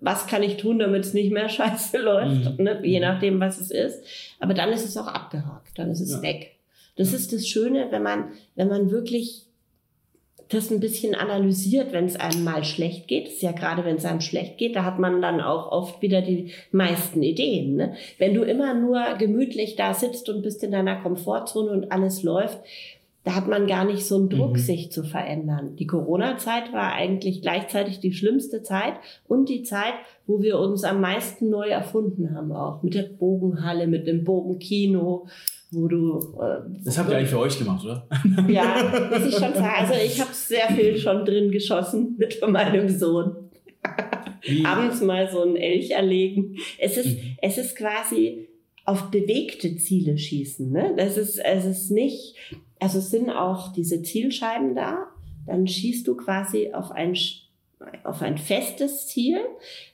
Was 0.00 0.26
kann 0.26 0.42
ich 0.42 0.56
tun, 0.56 0.78
damit 0.78 1.04
es 1.04 1.14
nicht 1.14 1.32
mehr 1.32 1.48
scheiße 1.48 1.98
läuft? 1.98 2.58
Mhm. 2.58 2.64
Ne? 2.64 2.80
Je 2.82 2.98
mhm. 2.98 3.06
nachdem, 3.06 3.40
was 3.40 3.60
es 3.60 3.70
ist. 3.70 4.04
Aber 4.38 4.54
dann 4.54 4.70
ist 4.70 4.84
es 4.84 4.96
auch 4.96 5.08
abgehakt, 5.08 5.78
dann 5.78 5.90
ist 5.90 6.00
es 6.00 6.12
ja. 6.12 6.22
weg. 6.22 6.56
Das 6.96 7.12
ja. 7.12 7.18
ist 7.18 7.32
das 7.32 7.46
Schöne, 7.46 7.88
wenn 7.90 8.02
man, 8.02 8.32
wenn 8.56 8.68
man 8.68 8.90
wirklich 8.90 9.46
das 10.50 10.70
ein 10.70 10.80
bisschen 10.80 11.14
analysiert, 11.14 11.92
wenn 11.92 12.06
es 12.06 12.16
einem 12.16 12.42
mal 12.42 12.64
schlecht 12.64 13.06
geht. 13.06 13.26
Das 13.26 13.34
ist 13.34 13.42
ja 13.42 13.52
gerade, 13.52 13.84
wenn 13.84 13.96
es 13.96 14.04
einem 14.04 14.20
schlecht 14.20 14.58
geht, 14.58 14.74
da 14.74 14.84
hat 14.84 14.98
man 14.98 15.22
dann 15.22 15.40
auch 15.40 15.70
oft 15.70 16.02
wieder 16.02 16.22
die 16.22 16.52
meisten 16.72 17.22
Ideen. 17.22 17.76
Ne? 17.76 17.94
Wenn 18.18 18.34
du 18.34 18.42
immer 18.42 18.74
nur 18.74 19.00
gemütlich 19.16 19.76
da 19.76 19.94
sitzt 19.94 20.28
und 20.28 20.42
bist 20.42 20.64
in 20.64 20.72
deiner 20.72 20.96
Komfortzone 20.96 21.70
und 21.70 21.92
alles 21.92 22.24
läuft, 22.24 22.58
da 23.24 23.34
hat 23.34 23.48
man 23.48 23.66
gar 23.66 23.84
nicht 23.84 24.06
so 24.06 24.16
einen 24.16 24.30
Druck, 24.30 24.52
mhm. 24.52 24.58
sich 24.58 24.90
zu 24.90 25.04
verändern. 25.04 25.76
Die 25.76 25.86
Corona-Zeit 25.86 26.72
war 26.72 26.92
eigentlich 26.92 27.42
gleichzeitig 27.42 28.00
die 28.00 28.14
schlimmste 28.14 28.62
Zeit 28.62 28.94
und 29.28 29.48
die 29.48 29.62
Zeit, 29.62 29.92
wo 30.26 30.40
wir 30.40 30.58
uns 30.58 30.84
am 30.84 31.00
meisten 31.00 31.50
neu 31.50 31.68
erfunden 31.68 32.34
haben, 32.34 32.52
auch 32.52 32.82
mit 32.82 32.94
der 32.94 33.02
Bogenhalle, 33.02 33.86
mit 33.86 34.06
dem 34.06 34.24
Bogenkino, 34.24 35.26
wo 35.70 35.86
du. 35.86 36.18
Äh, 36.40 36.82
das 36.82 36.98
habt 36.98 37.10
ihr 37.10 37.18
eigentlich 37.18 37.30
für 37.30 37.40
euch 37.40 37.58
gemacht, 37.58 37.84
oder? 37.84 38.08
Ja, 38.48 38.90
muss 39.10 39.26
ich 39.26 39.34
schon 39.34 39.54
sagen. 39.54 39.74
Also 39.78 39.94
ich 39.94 40.18
habe 40.18 40.32
sehr 40.32 40.68
viel 40.68 40.96
schon 40.96 41.24
drin 41.26 41.50
geschossen 41.50 42.14
mit 42.18 42.40
meinem 42.48 42.88
Sohn. 42.88 43.36
Abends 44.64 45.02
mal 45.02 45.30
so 45.30 45.42
ein 45.42 45.56
Elch 45.56 45.90
erlegen. 45.90 46.56
Es 46.78 46.96
ist, 46.96 47.18
mhm. 47.18 47.36
es 47.42 47.58
ist 47.58 47.76
quasi 47.76 48.48
auf 48.86 49.10
bewegte 49.10 49.76
Ziele 49.76 50.16
schießen. 50.16 50.70
Ne? 50.70 50.94
Das 50.96 51.18
ist, 51.18 51.38
es 51.38 51.64
ist 51.66 51.90
nicht, 51.90 52.34
also 52.80 52.98
es 52.98 53.10
sind 53.10 53.30
auch 53.30 53.72
diese 53.72 54.02
Zielscheiben 54.02 54.74
da. 54.74 55.08
Dann 55.46 55.66
schießt 55.66 56.06
du 56.06 56.16
quasi 56.16 56.72
auf 56.72 56.90
ein 56.90 57.14
auf 58.04 58.20
ein 58.20 58.36
festes 58.36 59.06
Ziel. 59.06 59.38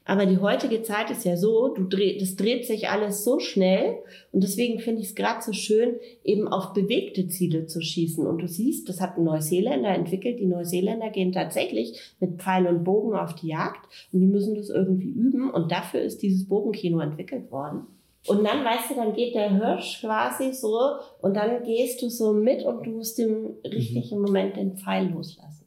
Aber 0.05 0.27
die 0.27 0.39
heutige 0.39 0.83
Zeit 0.83 1.11
ist 1.11 1.25
ja 1.25 1.37
so, 1.37 1.69
du 1.69 1.85
dreh, 1.85 2.19
das 2.19 2.37
dreht 2.37 2.67
sich 2.67 2.89
alles 2.89 3.25
so 3.25 3.39
schnell. 3.39 3.97
Und 4.33 4.43
deswegen 4.43 4.79
finde 4.81 5.03
ich 5.03 5.09
es 5.09 5.15
gerade 5.15 5.43
so 5.43 5.53
schön, 5.53 5.97
eben 6.25 6.49
auf 6.49 6.73
bewegte 6.73 7.29
Ziele 7.29 7.67
zu 7.67 7.81
schießen. 7.81 8.27
Und 8.27 8.39
du 8.39 8.49
siehst, 8.49 8.89
das 8.89 9.01
hat 9.01 9.17
ein 9.17 9.25
Neuseeländer 9.25 9.91
entwickelt. 9.91 10.41
Die 10.41 10.47
Neuseeländer 10.47 11.11
gehen 11.11 11.33
tatsächlich 11.33 12.15
mit 12.21 12.43
Pfeil 12.43 12.67
und 12.67 12.85
Bogen 12.85 13.15
auf 13.15 13.35
die 13.35 13.49
Jagd. 13.49 13.87
Und 14.13 14.21
die 14.21 14.27
müssen 14.27 14.57
das 14.57 14.69
irgendwie 14.69 15.11
üben. 15.11 15.51
Und 15.51 15.71
dafür 15.71 16.01
ist 16.01 16.23
dieses 16.23 16.49
Bogenkino 16.49 17.01
entwickelt 17.01 17.51
worden. 17.51 17.87
Und 18.27 18.45
dann, 18.45 18.65
weißt 18.65 18.91
du, 18.91 18.95
dann 18.97 19.13
geht 19.15 19.35
der 19.35 19.53
Hirsch 19.53 20.01
quasi 20.01 20.53
so 20.53 20.79
und 21.21 21.35
dann 21.35 21.63
gehst 21.63 22.03
du 22.03 22.09
so 22.09 22.33
mit 22.33 22.65
und 22.65 22.87
du 22.87 22.91
musst 22.91 23.19
im 23.19 23.55
richtigen 23.65 24.21
Moment 24.21 24.57
den 24.57 24.77
Pfeil 24.77 25.09
loslassen. 25.09 25.67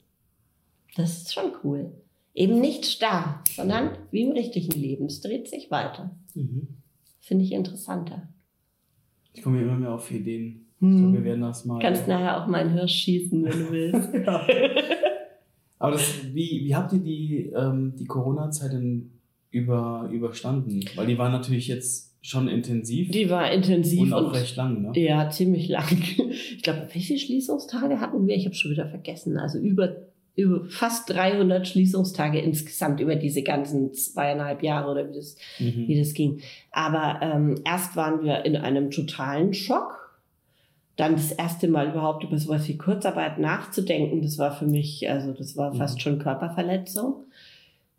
Das 0.96 1.18
ist 1.18 1.34
schon 1.34 1.52
cool. 1.64 1.92
Eben 2.34 2.60
nicht 2.60 2.86
starr, 2.86 3.44
sondern 3.56 3.98
wie 4.12 4.24
im 4.24 4.32
richtigen 4.32 4.80
Leben. 4.80 5.06
Es 5.06 5.22
dreht 5.22 5.48
sich 5.48 5.72
weiter. 5.72 6.16
Mhm. 6.36 6.68
Finde 7.20 7.46
ich 7.46 7.52
interessanter. 7.52 8.30
Ich 9.34 9.44
komme 9.44 9.62
immer 9.62 9.76
mehr 9.76 9.94
auf 9.94 10.10
Ideen. 10.12 10.68
Hm. 10.80 10.94
Ich 10.94 11.02
glaube, 11.02 11.18
wir 11.18 11.24
werden 11.24 11.42
das 11.42 11.66
mal. 11.66 11.80
Kannst 11.80 12.08
nachher 12.08 12.42
auch 12.42 12.48
mal 12.48 12.62
einen 12.62 12.74
Hirsch 12.74 13.04
schießen, 13.04 13.44
wenn 13.44 13.52
du 13.52 13.72
willst. 13.72 14.10
Aber 15.80 15.92
das, 15.92 16.34
wie, 16.34 16.66
wie 16.66 16.76
habt 16.76 16.92
ihr 16.94 17.00
die, 17.00 17.52
ähm, 17.56 17.94
die 17.98 18.06
Corona-Zeit 18.06 18.74
denn 18.74 19.12
über, 19.52 20.10
überstanden? 20.12 20.84
Weil 20.96 21.08
die 21.08 21.18
war 21.18 21.30
natürlich 21.30 21.68
jetzt 21.68 22.09
schon 22.22 22.48
intensiv. 22.48 23.12
Die 23.12 23.30
war 23.30 23.52
intensiv. 23.52 24.02
Und 24.02 24.14
auch 24.14 24.28
und, 24.28 24.36
recht 24.36 24.56
lang, 24.56 24.82
ne? 24.82 24.92
Ja, 24.96 25.30
ziemlich 25.30 25.68
lang. 25.68 25.86
Ich 26.56 26.64
glaube, 26.64 26.88
viele 26.90 27.18
Schließungstage 27.18 28.00
hatten 28.02 28.28
wir? 28.28 28.36
Ich 28.36 28.46
habe 28.46 28.56
schon 28.56 28.72
wieder 28.72 28.88
vergessen. 28.88 29.38
Also 29.38 29.60
über 29.60 29.96
über 30.40 30.66
fast 30.66 31.10
300 31.10 31.68
Schließungstage 31.68 32.40
insgesamt 32.40 33.00
über 33.00 33.16
diese 33.16 33.44
ganzen 33.44 33.94
zweieinhalb 33.94 34.64
Jahre 34.64 34.92
oder 34.92 35.10
wie 35.10 35.16
das, 35.16 35.36
mhm. 35.60 35.88
wie 35.88 36.00
das 36.00 36.14
ging. 36.14 36.40
Aber 36.72 37.20
ähm, 37.22 37.62
erst 37.66 37.96
waren 37.96 38.24
wir 38.24 38.46
in 38.46 38.56
einem 38.56 38.90
totalen 38.90 39.54
Schock. 39.54 39.98
Dann 40.96 41.14
das 41.14 41.32
erste 41.32 41.68
Mal 41.68 41.90
überhaupt 41.90 42.24
über 42.24 42.38
sowas 42.38 42.68
wie 42.68 42.78
Kurzarbeit 42.78 43.40
nachzudenken, 43.40 44.22
das 44.22 44.38
war 44.38 44.52
für 44.52 44.66
mich, 44.66 45.10
also 45.10 45.32
das 45.32 45.56
war 45.56 45.74
fast 45.74 45.96
mhm. 45.96 46.00
schon 46.02 46.20
Körperverletzung. 46.20 47.24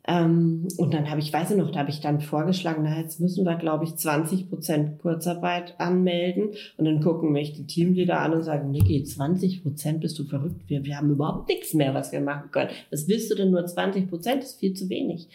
Ähm, 0.06 0.66
und 0.78 0.94
dann 0.94 1.10
habe 1.10 1.20
ich, 1.20 1.32
weiß 1.32 1.50
ich 1.50 1.56
noch, 1.56 1.70
da 1.70 1.80
habe 1.80 1.90
ich 1.90 2.00
dann 2.00 2.20
vorgeschlagen, 2.20 2.82
na, 2.84 2.98
jetzt 3.00 3.20
müssen 3.20 3.44
wir, 3.44 3.56
glaube 3.56 3.84
ich, 3.84 3.96
20 3.96 4.48
Prozent 4.48 4.98
Kurzarbeit 5.00 5.74
anmelden. 5.78 6.50
Und 6.76 6.84
dann 6.84 7.00
gucken 7.00 7.32
mich 7.32 7.52
die 7.52 7.66
Teamleader 7.66 8.20
an 8.20 8.32
und 8.32 8.42
sagen, 8.42 8.70
Niki, 8.70 9.04
20 9.04 9.62
Prozent, 9.62 10.00
bist 10.00 10.18
du 10.18 10.24
verrückt? 10.24 10.62
Wir, 10.68 10.84
wir 10.84 10.96
haben 10.96 11.10
überhaupt 11.10 11.48
nichts 11.48 11.74
mehr, 11.74 11.94
was 11.94 12.12
wir 12.12 12.20
machen 12.20 12.50
können. 12.50 12.70
Was 12.90 13.08
willst 13.08 13.30
du 13.30 13.34
denn 13.34 13.50
nur 13.50 13.64
20 13.64 14.08
Prozent? 14.08 14.42
Ist 14.42 14.60
viel 14.60 14.74
zu 14.74 14.88
wenig. 14.88 15.28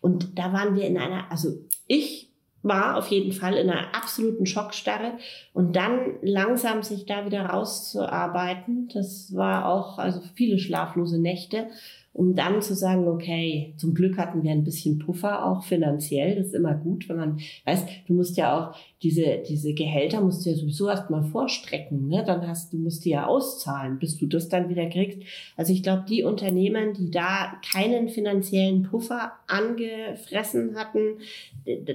Und 0.00 0.38
da 0.38 0.52
waren 0.52 0.76
wir 0.76 0.84
in 0.84 0.98
einer, 0.98 1.30
also 1.30 1.58
ich 1.86 2.28
war 2.62 2.96
auf 2.96 3.08
jeden 3.08 3.32
Fall 3.32 3.54
in 3.54 3.68
einer 3.68 3.94
absoluten 3.94 4.46
Schockstarre 4.46 5.18
und 5.52 5.74
dann 5.74 6.14
langsam 6.22 6.82
sich 6.82 7.06
da 7.06 7.26
wieder 7.26 7.46
rauszuarbeiten, 7.46 8.88
das 8.94 9.34
war 9.34 9.66
auch 9.66 9.98
also 9.98 10.20
viele 10.34 10.58
schlaflose 10.58 11.20
Nächte 11.20 11.66
um 12.14 12.34
dann 12.34 12.60
zu 12.60 12.74
sagen, 12.74 13.08
okay, 13.08 13.74
zum 13.78 13.94
Glück 13.94 14.18
hatten 14.18 14.42
wir 14.42 14.50
ein 14.50 14.64
bisschen 14.64 14.98
Puffer 14.98 15.46
auch 15.46 15.64
finanziell. 15.64 16.36
Das 16.36 16.48
ist 16.48 16.54
immer 16.54 16.74
gut, 16.74 17.08
wenn 17.08 17.16
man, 17.16 17.40
weißt, 17.64 17.88
du 18.06 18.12
musst 18.12 18.36
ja 18.36 18.58
auch 18.58 18.76
diese, 19.02 19.42
diese 19.48 19.74
Gehälter 19.74 20.20
musst 20.20 20.44
du 20.44 20.50
ja 20.50 20.56
sowieso 20.56 20.88
erstmal 20.88 21.24
vorstrecken, 21.24 22.08
ne? 22.08 22.22
Dann 22.24 22.46
hast, 22.46 22.72
du 22.72 22.76
musst 22.76 23.04
die 23.04 23.10
ja 23.10 23.26
auszahlen, 23.26 23.98
bis 23.98 24.16
du 24.16 24.26
das 24.26 24.48
dann 24.48 24.68
wieder 24.68 24.86
kriegst. 24.86 25.20
Also 25.56 25.72
ich 25.72 25.82
glaube, 25.82 26.04
die 26.08 26.22
Unternehmen, 26.22 26.92
die 26.94 27.10
da 27.10 27.54
keinen 27.72 28.08
finanziellen 28.08 28.84
Puffer 28.84 29.32
angefressen 29.48 30.76
hatten, 30.76 31.18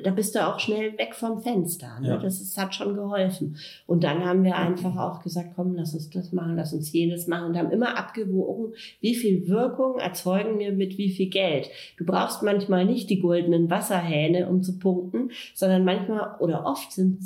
da 0.03 0.11
bist 0.11 0.35
du 0.35 0.45
auch 0.45 0.59
schnell 0.59 0.97
weg 0.97 1.15
vom 1.15 1.41
Fenster. 1.41 1.99
Ne? 2.01 2.09
Ja. 2.09 2.17
Das 2.17 2.41
ist, 2.41 2.57
hat 2.57 2.75
schon 2.75 2.95
geholfen. 2.95 3.57
Und 3.85 4.03
dann 4.03 4.25
haben 4.25 4.43
wir 4.43 4.57
einfach 4.57 4.97
auch 4.97 5.21
gesagt, 5.21 5.51
komm, 5.55 5.75
lass 5.75 5.93
uns 5.93 6.09
das 6.09 6.33
machen, 6.33 6.55
lass 6.57 6.73
uns 6.73 6.91
jenes 6.91 7.27
machen 7.27 7.47
und 7.47 7.57
haben 7.57 7.71
immer 7.71 7.97
abgewogen, 7.97 8.73
wie 8.99 9.15
viel 9.15 9.47
Wirkung 9.47 9.99
erzeugen 10.07 10.59
wir 10.59 10.71
mit 10.71 10.97
wie 10.97 11.09
viel 11.09 11.29
Geld. 11.29 11.69
Du 11.97 12.05
brauchst 12.05 12.43
manchmal 12.43 12.85
nicht 12.85 13.09
die 13.09 13.19
goldenen 13.19 13.69
Wasserhähne, 13.69 14.47
um 14.47 14.63
zu 14.63 14.79
punkten, 14.79 15.31
sondern 15.53 15.83
manchmal 15.83 16.35
oder 16.39 16.65
oft 16.65 16.91
sind 16.91 17.19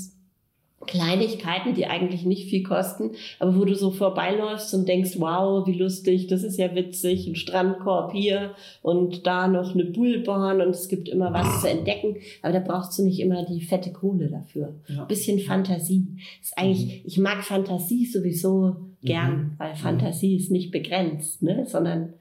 Kleinigkeiten, 0.88 1.74
die 1.76 1.86
eigentlich 1.86 2.26
nicht 2.26 2.50
viel 2.50 2.64
kosten, 2.64 3.12
aber 3.40 3.56
wo 3.56 3.66
du 3.66 3.76
so 3.76 3.92
vorbeiläufst 3.92 4.74
und 4.74 4.88
denkst, 4.88 5.20
wow, 5.20 5.66
wie 5.68 5.78
lustig, 5.78 6.28
das 6.28 6.44
ist 6.44 6.58
ja 6.58 6.74
witzig, 6.74 7.28
ein 7.28 7.36
Strandkorb 7.36 8.12
hier 8.14 8.56
und 8.82 9.28
da 9.28 9.48
noch 9.48 9.74
eine 9.74 9.86
Bullbahn 9.86 10.62
und 10.62 10.70
es 10.70 10.90
gibt 10.90 11.08
immer 11.10 11.34
was 11.34 11.62
zu 11.62 11.70
entdecken, 11.70 12.18
aber 12.42 12.54
da 12.54 12.60
brauchst 12.60 12.98
du 12.98 13.04
nicht 13.04 13.20
immer 13.20 13.46
die 13.46 13.62
fette 13.62 13.92
Kohle 13.92 14.30
dafür. 14.30 14.74
Ja. 14.88 15.06
Bisschen 15.06 15.40
Fantasie. 15.40 16.08
ist 16.42 16.58
eigentlich, 16.58 16.86
mhm. 16.86 17.02
ich 17.06 17.18
mag 17.20 17.44
Fantasie 17.44 18.06
sowieso 18.06 18.76
gern, 19.04 19.34
mhm. 19.34 19.52
weil 19.58 19.76
Fantasie 19.76 20.34
mhm. 20.34 20.40
ist 20.40 20.52
nicht 20.52 20.72
begrenzt, 20.72 21.44
ne, 21.44 21.66
sondern 21.68 22.14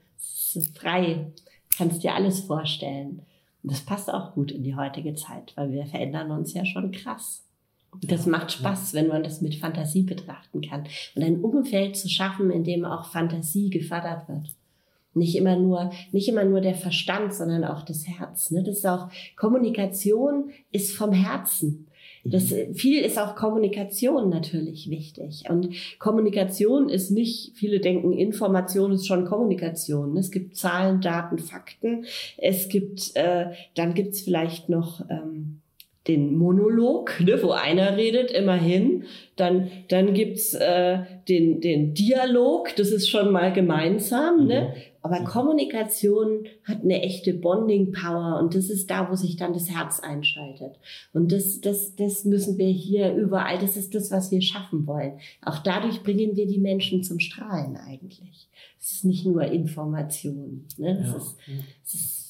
ist 0.55 0.77
frei. 0.77 1.31
Kannst 1.77 2.03
dir 2.03 2.15
alles 2.15 2.41
vorstellen. 2.41 3.21
Und 3.63 3.71
das 3.71 3.81
passt 3.81 4.11
auch 4.11 4.33
gut 4.33 4.51
in 4.51 4.63
die 4.63 4.75
heutige 4.75 5.15
Zeit, 5.15 5.53
weil 5.55 5.71
wir 5.71 5.85
verändern 5.85 6.31
uns 6.31 6.53
ja 6.53 6.65
schon 6.65 6.91
krass. 6.91 7.43
Und 7.91 8.11
das 8.11 8.25
macht 8.25 8.51
Spaß, 8.53 8.93
wenn 8.93 9.07
man 9.07 9.23
das 9.23 9.41
mit 9.41 9.55
Fantasie 9.55 10.03
betrachten 10.03 10.61
kann. 10.61 10.85
Und 11.15 11.23
ein 11.23 11.41
Umfeld 11.41 11.97
zu 11.97 12.09
schaffen, 12.09 12.49
in 12.49 12.63
dem 12.63 12.85
auch 12.85 13.11
Fantasie 13.11 13.69
gefördert 13.69 14.29
wird. 14.29 14.49
Nicht 15.13 15.35
immer 15.35 15.57
nur, 15.57 15.91
nicht 16.13 16.29
immer 16.29 16.45
nur 16.45 16.61
der 16.61 16.75
Verstand, 16.75 17.33
sondern 17.33 17.65
auch 17.65 17.83
das 17.83 18.07
Herz. 18.07 18.49
Ne? 18.51 18.63
Das 18.63 18.77
ist 18.77 18.87
auch, 18.87 19.09
Kommunikation 19.35 20.51
ist 20.71 20.95
vom 20.95 21.11
Herzen. 21.11 21.87
Das, 22.23 22.51
mhm. 22.51 22.73
viel 22.75 23.03
ist 23.03 23.17
auch 23.17 23.35
Kommunikation 23.35 24.29
natürlich 24.29 24.89
wichtig. 24.89 25.43
Und 25.49 25.69
Kommunikation 25.99 26.89
ist 26.89 27.11
nicht, 27.11 27.53
viele 27.55 27.79
denken, 27.79 28.13
Information 28.13 28.91
ist 28.91 29.07
schon 29.07 29.25
Kommunikation. 29.25 30.15
Es 30.17 30.31
gibt 30.31 30.55
Zahlen, 30.55 31.01
Daten, 31.01 31.39
Fakten. 31.39 32.05
Es 32.37 32.69
gibt, 32.69 33.15
äh, 33.15 33.47
dann 33.75 33.93
gibt's 33.93 34.21
vielleicht 34.21 34.69
noch 34.69 35.01
ähm, 35.09 35.61
den 36.07 36.35
Monolog, 36.35 37.19
ne, 37.23 37.41
wo 37.41 37.51
einer 37.51 37.97
redet, 37.97 38.31
immerhin. 38.31 39.03
Dann, 39.35 39.71
dann 39.89 40.13
gibt's 40.13 40.53
äh, 40.53 40.99
den, 41.27 41.61
den 41.61 41.93
Dialog, 41.93 42.75
das 42.75 42.91
ist 42.91 43.09
schon 43.09 43.31
mal 43.31 43.53
gemeinsam. 43.53 44.45
Ne? 44.45 44.61
Mhm. 44.61 44.81
Aber 45.03 45.23
Kommunikation 45.23 46.45
hat 46.63 46.83
eine 46.83 47.01
echte 47.01 47.33
Bonding-Power 47.33 48.39
und 48.39 48.53
das 48.53 48.69
ist 48.69 48.91
da, 48.91 49.09
wo 49.09 49.15
sich 49.15 49.35
dann 49.35 49.53
das 49.53 49.71
Herz 49.71 49.99
einschaltet. 49.99 50.75
Und 51.11 51.31
das, 51.31 51.59
das, 51.59 51.95
das 51.95 52.23
müssen 52.23 52.59
wir 52.59 52.67
hier 52.67 53.15
überall, 53.15 53.57
das 53.57 53.77
ist 53.77 53.95
das, 53.95 54.11
was 54.11 54.29
wir 54.29 54.43
schaffen 54.43 54.85
wollen. 54.85 55.13
Auch 55.41 55.57
dadurch 55.59 56.03
bringen 56.03 56.35
wir 56.35 56.45
die 56.45 56.59
Menschen 56.59 57.03
zum 57.03 57.19
Strahlen 57.19 57.77
eigentlich. 57.77 58.47
Es 58.79 58.91
ist 58.91 59.05
nicht 59.05 59.25
nur 59.25 59.43
Information. 59.43 60.65
Ne? 60.77 61.03
Ja. 61.03 61.17
ist, 61.17 61.35
das 61.83 61.93
ist 61.93 62.20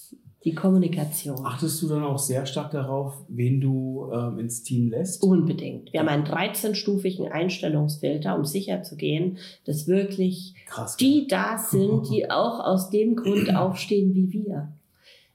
die 0.44 0.56
Kommunikation. 0.56 1.46
Achtest 1.46 1.82
du 1.82 1.88
dann 1.88 2.04
auch 2.04 2.18
sehr 2.18 2.46
stark 2.46 2.72
darauf, 2.72 3.14
wen 3.28 3.62
du 3.62 4.10
ähm, 4.12 4.40
ins 4.40 4.64
Team 4.64 4.90
lässt? 4.90 5.22
Unbedingt. 5.22 5.94
Wir 5.94 6.00
haben 6.00 6.08
einen 6.08 6.26
13-stufigen 6.26 7.28
Einstellungsfilter, 7.32 8.36
um 8.36 8.46
sicher 8.46 8.82
zu 8.82 8.96
gehen, 8.96 9.38
dass 9.66 9.88
wirklich 9.88 10.56
Krass, 10.66 10.98
die 10.98 11.28
da 11.28 11.60
sind, 11.60 12.10
die 12.10 12.32
auch 12.32 12.60
aus 12.60 12.90
dem 12.90 13.16
Grund 13.16 13.56
aufstehen 13.56 14.16
wie 14.16 14.34
wir. 14.34 14.70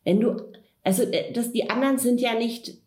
Wenn 0.03 0.21
du, 0.21 0.42
also 0.83 1.05
äh, 1.05 1.33
dass 1.33 1.53
die 1.53 1.71
anderen 1.71 1.99
sind 1.99 2.21
ja 2.21 2.35
nicht 2.35 2.79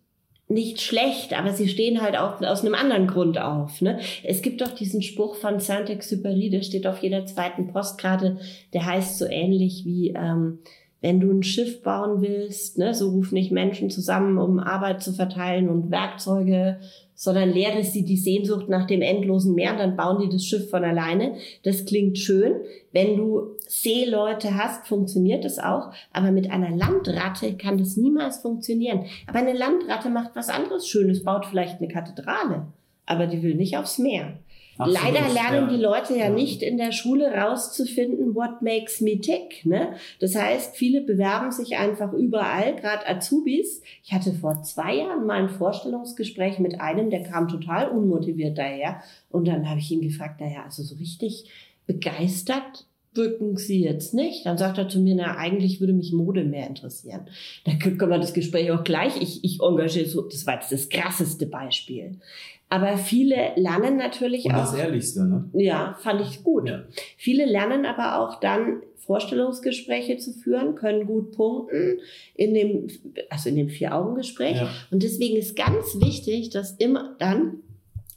nicht 0.52 0.82
schlecht, 0.82 1.38
aber 1.38 1.54
sie 1.54 1.70
stehen 1.70 2.02
halt 2.02 2.18
auch 2.18 2.42
aus 2.42 2.62
einem 2.62 2.74
anderen 2.74 3.06
Grund 3.06 3.38
auf. 3.38 3.82
Ne? 3.82 4.00
Es 4.24 4.42
gibt 4.42 4.62
doch 4.62 4.72
diesen 4.72 5.04
Spruch 5.04 5.36
von 5.36 5.60
Saint-Exupéry, 5.60 6.50
der 6.50 6.64
steht 6.64 6.88
auf 6.88 7.04
jeder 7.04 7.28
zweiten 7.28 7.68
Postkarte, 7.68 8.40
der 8.74 8.84
heißt 8.88 9.20
so 9.20 9.26
ähnlich 9.28 9.86
wie 9.86 10.10
ähm, 10.10 10.58
wenn 11.02 11.20
du 11.20 11.32
ein 11.32 11.44
Schiff 11.44 11.82
bauen 11.82 12.22
willst, 12.22 12.78
ne, 12.78 12.94
so 12.94 13.10
ruf 13.10 13.32
nicht 13.32 13.52
Menschen 13.52 13.90
zusammen, 13.90 14.38
um 14.38 14.60
Arbeit 14.60 15.02
zu 15.02 15.14
verteilen 15.14 15.70
und 15.70 15.92
Werkzeuge, 15.92 16.80
sondern 17.16 17.52
lehre 17.52 17.84
sie 17.84 18.06
die 18.06 18.18
Sehnsucht 18.18 18.70
nach 18.70 18.88
dem 18.88 19.02
endlosen 19.02 19.54
Meer, 19.54 19.76
dann 19.76 19.98
bauen 19.98 20.22
die 20.22 20.30
das 20.30 20.46
Schiff 20.46 20.70
von 20.70 20.84
alleine. 20.84 21.36
Das 21.64 21.86
klingt 21.86 22.18
schön. 22.18 22.62
Wenn 22.94 23.18
du 23.18 23.56
Seeleute 23.68 24.56
hast, 24.56 24.88
funktioniert 24.88 25.44
das 25.44 25.60
auch. 25.60 25.92
Aber 26.14 26.32
mit 26.32 26.50
einer 26.50 26.70
Landratte 26.76 27.58
kann 27.58 27.78
das 27.78 27.98
niemals 27.98 28.40
funktionieren. 28.40 29.06
Aber 29.28 29.40
eine 29.40 29.52
Landratte 29.52 30.10
macht 30.10 30.32
was 30.36 30.48
anderes 30.48 30.88
Schönes, 30.88 31.24
baut 31.24 31.46
vielleicht 31.46 31.80
eine 31.80 31.90
Kathedrale. 31.90 32.68
Aber 33.10 33.28
die 33.28 33.41
will 33.41 33.56
nicht 33.56 33.76
aufs 33.76 33.98
Meer. 33.98 34.39
Absolut, 34.78 35.13
Leider 35.13 35.34
lernen 35.34 35.69
ja. 35.69 35.76
die 35.76 35.82
Leute 35.82 36.13
ja, 36.13 36.26
ja, 36.26 36.30
nicht 36.30 36.63
in 36.63 36.78
der 36.78 36.93
Schule 36.93 37.34
rauszufinden, 37.34 38.34
what 38.34 38.62
makes 38.62 39.02
me 39.02 39.19
tick. 39.19 39.65
Ne? 39.65 39.95
Das 40.22 40.36
heißt, 40.36 40.78
viele 40.78 41.02
bewerben 41.02 41.52
sich 41.52 41.76
einfach 41.76 42.13
überall, 42.13 42.78
gerade 42.78 43.06
Azubis. 43.06 43.82
Ich 44.06 44.13
hatte 44.13 44.32
vor 44.32 44.62
zwei 44.62 44.95
Jahren 44.95 45.26
mal 45.26 45.41
ein 45.41 45.50
Vorstellungsgespräch 45.50 46.60
mit 46.60 46.80
einem, 46.80 47.10
der 47.10 47.24
kam 47.24 47.50
total 47.50 47.89
unmotiviert 47.89 48.58
daher. 48.58 49.02
Und 49.30 49.50
dann 49.50 49.69
habe 49.69 49.80
ich 49.80 49.91
ihn 49.91 50.02
gefragt, 50.02 50.39
naja, 50.39 50.63
also 50.63 50.82
so 50.84 50.95
richtig 50.95 51.50
begeistert 51.86 52.86
wirken 53.13 53.58
Sie 53.58 53.82
jetzt 53.82 54.13
nicht? 54.13 54.45
Dann 54.45 54.58
sagt 54.58 54.78
er 54.78 54.88
zu 54.88 55.00
mir, 55.00 55.15
na, 55.15 55.36
eigentlich 55.36 55.80
würde 55.80 55.93
mich 55.93 56.13
Mode 56.13 56.43
mehr 56.43 56.67
interessieren. 56.67 57.28
Da 57.65 57.74
können 57.74 58.00
wir 58.00 58.19
das 58.19 58.34
Gespräch 58.34 58.72
auch 58.72 58.84
gleich, 58.84 59.22
ich, 59.22 59.43
ich 59.43 59.60
engagiere 59.62 60.06
so, 60.06 60.22
das 60.22 60.45
war 60.45 60.56
jetzt 60.56 60.72
das 60.72 60.89
krasseste 60.89 61.48
Beispiel. 61.48 62.19
Aber 62.70 62.98
viele 62.98 63.54
lernen 63.56 63.98
natürlich 63.98 64.46
Und 64.46 64.54
auch. 64.54 64.60
das 64.60 64.76
Ehrlichste, 64.76 65.26
ne? 65.26 65.50
Ja, 65.54 65.98
fand 66.00 66.22
ich 66.22 66.44
gut. 66.44 66.70
Ja. 66.70 66.84
Viele 67.18 67.46
lernen 67.46 67.86
aber 67.86 68.20
auch 68.20 68.40
dann 68.40 68.84
Vorstellungsgespräche 68.98 70.18
zu 70.18 70.34
führen, 70.34 70.76
können 70.76 71.08
gut 71.08 71.32
punkten 71.32 71.98
in 72.36 72.54
dem, 72.54 72.88
also 73.32 73.50
in 73.50 73.56
dem 73.56 73.70
Vier-Augen-Gespräch. 73.70 74.58
Ja. 74.58 74.70
Und 74.92 75.02
deswegen 75.02 75.36
ist 75.36 75.56
ganz 75.56 76.00
wichtig, 76.00 76.52
dass 76.52 76.74
immer 76.74 77.16
dann 77.18 77.64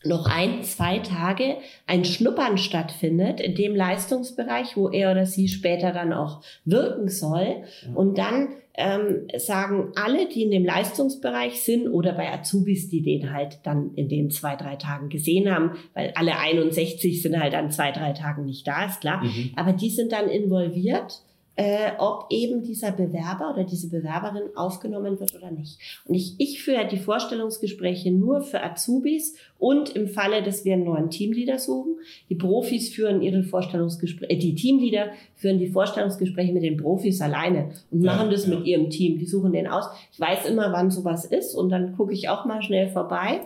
noch 0.04 0.26
ein, 0.26 0.62
zwei 0.64 0.98
Tage 0.98 1.56
ein 1.86 2.04
Schnuppern 2.04 2.58
stattfindet 2.58 3.40
in 3.40 3.54
dem 3.54 3.74
Leistungsbereich, 3.74 4.76
wo 4.76 4.90
er 4.90 5.12
oder 5.12 5.24
sie 5.24 5.48
später 5.48 5.92
dann 5.92 6.12
auch 6.12 6.42
wirken 6.66 7.08
soll. 7.08 7.62
Und 7.94 8.18
dann 8.18 8.48
ähm, 8.74 9.28
sagen 9.36 9.92
alle, 9.96 10.28
die 10.28 10.42
in 10.42 10.50
dem 10.50 10.64
Leistungsbereich 10.64 11.62
sind 11.62 11.88
oder 11.88 12.12
bei 12.12 12.32
Azubis, 12.32 12.88
die 12.88 13.02
den 13.02 13.32
halt 13.32 13.60
dann 13.64 13.94
in 13.94 14.08
den 14.08 14.30
zwei, 14.30 14.56
drei 14.56 14.76
Tagen 14.76 15.08
gesehen 15.08 15.54
haben, 15.54 15.72
weil 15.94 16.12
alle 16.14 16.38
61 16.38 17.20
sind 17.20 17.38
halt 17.38 17.54
an 17.54 17.70
zwei, 17.70 17.92
drei 17.92 18.12
Tagen 18.12 18.44
nicht 18.44 18.66
da, 18.66 18.86
ist 18.86 19.00
klar. 19.00 19.22
Mhm. 19.22 19.50
Aber 19.56 19.72
die 19.72 19.90
sind 19.90 20.12
dann 20.12 20.28
involviert 20.28 21.22
äh, 21.56 21.92
ob 21.98 22.26
eben 22.30 22.62
dieser 22.62 22.92
Bewerber 22.92 23.52
oder 23.52 23.64
diese 23.64 23.88
Bewerberin 23.88 24.56
aufgenommen 24.56 25.20
wird 25.20 25.34
oder 25.34 25.50
nicht. 25.50 25.78
Und 26.06 26.14
ich, 26.14 26.34
ich 26.38 26.62
führe 26.62 26.88
die 26.88 26.98
Vorstellungsgespräche 26.98 28.10
nur 28.10 28.40
für 28.42 28.62
Azubis 28.62 29.36
und 29.58 29.94
im 29.94 30.08
Falle, 30.08 30.42
dass 30.42 30.64
wir 30.64 30.72
einen 30.72 30.84
neuen 30.84 31.10
Teamleader 31.10 31.58
suchen. 31.58 31.96
Die 32.30 32.36
Profis 32.36 32.88
führen 32.88 33.20
ihre 33.20 33.42
Vorstellungsgespräche, 33.42 34.32
äh, 34.32 34.38
die 34.38 34.54
Teamleader 34.54 35.10
führen 35.34 35.58
die 35.58 35.68
Vorstellungsgespräche 35.68 36.52
mit 36.52 36.62
den 36.62 36.78
Profis 36.78 37.20
alleine 37.20 37.70
und 37.90 38.02
machen 38.02 38.26
ja, 38.26 38.32
das 38.32 38.46
ja. 38.46 38.54
mit 38.54 38.66
ihrem 38.66 38.88
Team. 38.88 39.18
Die 39.18 39.26
suchen 39.26 39.52
den 39.52 39.66
aus. 39.66 39.84
Ich 40.10 40.20
weiß 40.20 40.46
immer, 40.46 40.72
wann 40.72 40.90
sowas 40.90 41.26
ist 41.26 41.54
und 41.54 41.68
dann 41.68 41.96
gucke 41.96 42.14
ich 42.14 42.30
auch 42.30 42.46
mal 42.46 42.62
schnell 42.62 42.88
vorbei. 42.88 43.40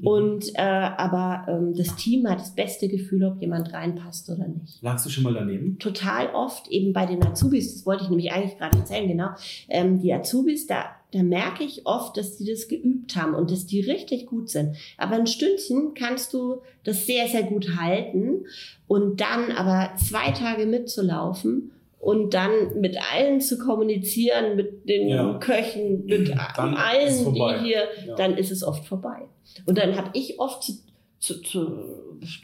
Mhm. 0.00 0.06
Und 0.06 0.54
äh, 0.54 0.62
aber 0.62 1.46
ähm, 1.48 1.74
das 1.74 1.96
Team 1.96 2.28
hat 2.28 2.40
das 2.40 2.54
beste 2.54 2.88
Gefühl, 2.88 3.24
ob 3.24 3.40
jemand 3.40 3.72
reinpasst 3.72 4.28
oder 4.30 4.48
nicht. 4.48 4.82
Lagst 4.82 5.06
du 5.06 5.10
schon 5.10 5.24
mal 5.24 5.34
daneben? 5.34 5.78
Total 5.78 6.28
oft, 6.34 6.68
eben 6.68 6.92
bei 6.92 7.06
den 7.06 7.24
Azubis, 7.24 7.74
das 7.74 7.86
wollte 7.86 8.04
ich 8.04 8.10
nämlich 8.10 8.32
eigentlich 8.32 8.58
gerade 8.58 8.78
erzählen, 8.78 9.08
genau. 9.08 9.28
Ähm, 9.68 10.00
die 10.00 10.12
Azubis, 10.12 10.66
da, 10.66 10.84
da 11.12 11.22
merke 11.22 11.64
ich 11.64 11.86
oft, 11.86 12.16
dass 12.16 12.36
die 12.36 12.46
das 12.46 12.68
geübt 12.68 13.16
haben 13.16 13.34
und 13.34 13.50
dass 13.50 13.66
die 13.66 13.80
richtig 13.80 14.26
gut 14.26 14.48
sind. 14.48 14.76
Aber 14.96 15.16
ein 15.16 15.26
Stündchen 15.26 15.94
kannst 15.94 16.32
du 16.32 16.62
das 16.84 17.06
sehr, 17.06 17.28
sehr 17.28 17.42
gut 17.42 17.76
halten 17.78 18.46
und 18.86 19.20
dann 19.20 19.52
aber 19.52 19.90
zwei 19.96 20.30
Tage 20.32 20.66
mitzulaufen 20.66 21.72
und 22.00 22.32
dann 22.32 22.80
mit 22.80 22.96
allen 23.12 23.40
zu 23.40 23.58
kommunizieren, 23.58 24.56
mit 24.56 24.88
den 24.88 25.08
ja. 25.08 25.38
Köchen, 25.38 26.06
mit 26.06 26.30
dann 26.56 26.74
allen, 26.74 27.34
die 27.34 27.58
hier, 27.62 27.84
ja. 28.06 28.14
dann 28.16 28.38
ist 28.38 28.50
es 28.50 28.64
oft 28.64 28.86
vorbei. 28.86 29.28
Und 29.66 29.78
dann 29.78 29.96
habe 29.96 30.10
ich 30.14 30.38
oft 30.38 30.62
zu, 30.62 30.72
zu, 31.18 31.40
zu, 31.42 31.68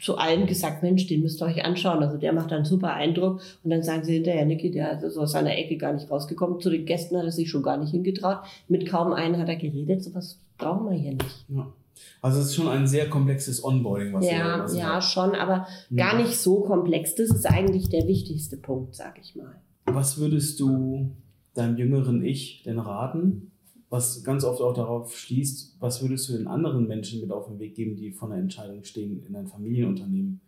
zu 0.01 0.17
allen 0.17 0.45
gesagt, 0.45 0.83
Mensch, 0.83 1.07
den 1.07 1.21
müsst 1.21 1.41
ihr 1.41 1.45
euch 1.45 1.65
anschauen. 1.65 2.03
Also 2.03 2.17
der 2.17 2.33
macht 2.33 2.51
einen 2.51 2.65
super 2.65 2.93
Eindruck. 2.93 3.41
Und 3.63 3.69
dann 3.71 3.83
sagen 3.83 4.03
sie 4.03 4.15
hinterher, 4.15 4.45
Niki, 4.45 4.71
der 4.71 5.01
ist 5.01 5.17
aus 5.17 5.31
seiner 5.31 5.57
Ecke 5.57 5.77
gar 5.77 5.93
nicht 5.93 6.09
rausgekommen. 6.09 6.59
Zu 6.59 6.69
den 6.69 6.85
Gästen 6.85 7.17
hat 7.17 7.25
er 7.25 7.31
sich 7.31 7.49
schon 7.49 7.63
gar 7.63 7.77
nicht 7.77 7.91
hingetraut. 7.91 8.39
Mit 8.67 8.87
kaum 8.87 9.13
einen 9.13 9.37
hat 9.37 9.49
er 9.49 9.55
geredet. 9.55 10.03
So 10.03 10.13
was 10.13 10.39
brauchen 10.57 10.89
wir 10.89 10.97
hier 10.97 11.13
nicht. 11.13 11.45
Ja. 11.49 11.73
Also 12.21 12.39
es 12.39 12.47
ist 12.47 12.55
schon 12.55 12.67
ein 12.67 12.87
sehr 12.87 13.09
komplexes 13.09 13.63
Onboarding, 13.63 14.13
was 14.13 14.29
ja, 14.29 14.59
was 14.63 14.77
Ja, 14.77 15.01
schon, 15.01 15.33
aber 15.33 15.67
ja. 15.89 16.05
gar 16.05 16.17
nicht 16.17 16.37
so 16.37 16.61
komplex. 16.61 17.15
Das 17.15 17.29
ist 17.29 17.45
eigentlich 17.45 17.89
der 17.89 18.07
wichtigste 18.07 18.57
Punkt, 18.57 18.95
sag 18.95 19.19
ich 19.19 19.35
mal. 19.35 19.55
Was 19.85 20.19
würdest 20.19 20.59
du 20.59 21.11
deinem 21.53 21.77
jüngeren 21.77 22.23
Ich 22.23 22.63
denn 22.63 22.79
raten? 22.79 23.51
Was 23.89 24.23
ganz 24.23 24.43
oft 24.43 24.61
auch 24.61 24.73
darauf 24.73 25.17
schließt, 25.17 25.77
was 25.79 26.01
würdest 26.01 26.27
du 26.27 26.33
den 26.33 26.47
anderen 26.47 26.87
Menschen 26.87 27.21
mit 27.21 27.31
auf 27.31 27.47
den 27.47 27.57
Weg 27.59 27.75
geben, 27.75 27.95
die 27.95 28.11
vor 28.11 28.27
der 28.27 28.37
Entscheidung 28.37 28.83
stehen, 28.83 29.23
in 29.25 29.35
ein 29.35 29.47
Familienunternehmen 29.47 30.41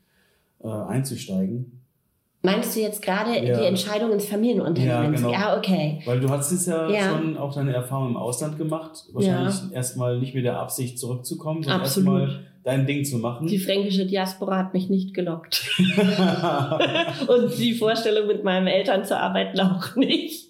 äh, 0.61 0.67
einzusteigen? 0.67 1.79
Meinst 2.41 2.75
du 2.75 2.79
jetzt 2.79 3.01
gerade 3.01 3.31
ja. 3.31 3.59
die 3.59 3.65
Entscheidung 3.65 4.13
ins 4.13 4.25
Familienunternehmen? 4.25 5.13
Ja, 5.13 5.19
genau. 5.19 5.31
ja, 5.31 5.57
okay. 5.57 6.01
Weil 6.05 6.21
du 6.21 6.29
hast 6.29 6.51
es 6.51 6.65
ja, 6.65 6.89
ja, 6.89 7.09
schon 7.09 7.37
auch 7.37 7.53
deine 7.53 7.73
Erfahrung 7.73 8.11
im 8.11 8.17
Ausland 8.17 8.57
gemacht. 8.57 9.05
Wahrscheinlich 9.11 9.55
ja. 9.55 9.71
erstmal 9.73 10.19
nicht 10.19 10.35
mit 10.35 10.45
der 10.45 10.57
Absicht 10.57 10.97
zurückzukommen, 10.99 11.63
sondern 11.63 11.81
erstmal 11.81 12.45
dein 12.63 12.85
Ding 12.85 13.03
zu 13.03 13.17
machen. 13.17 13.47
Die 13.47 13.59
fränkische 13.59 14.05
Diaspora 14.05 14.57
hat 14.57 14.73
mich 14.73 14.89
nicht 14.89 15.13
gelockt. 15.13 15.69
Und 17.27 17.57
die 17.57 17.73
Vorstellung, 17.73 18.27
mit 18.27 18.45
meinen 18.45 18.67
Eltern 18.67 19.03
zu 19.03 19.17
arbeiten, 19.17 19.59
auch 19.59 19.97
nicht. 19.97 20.48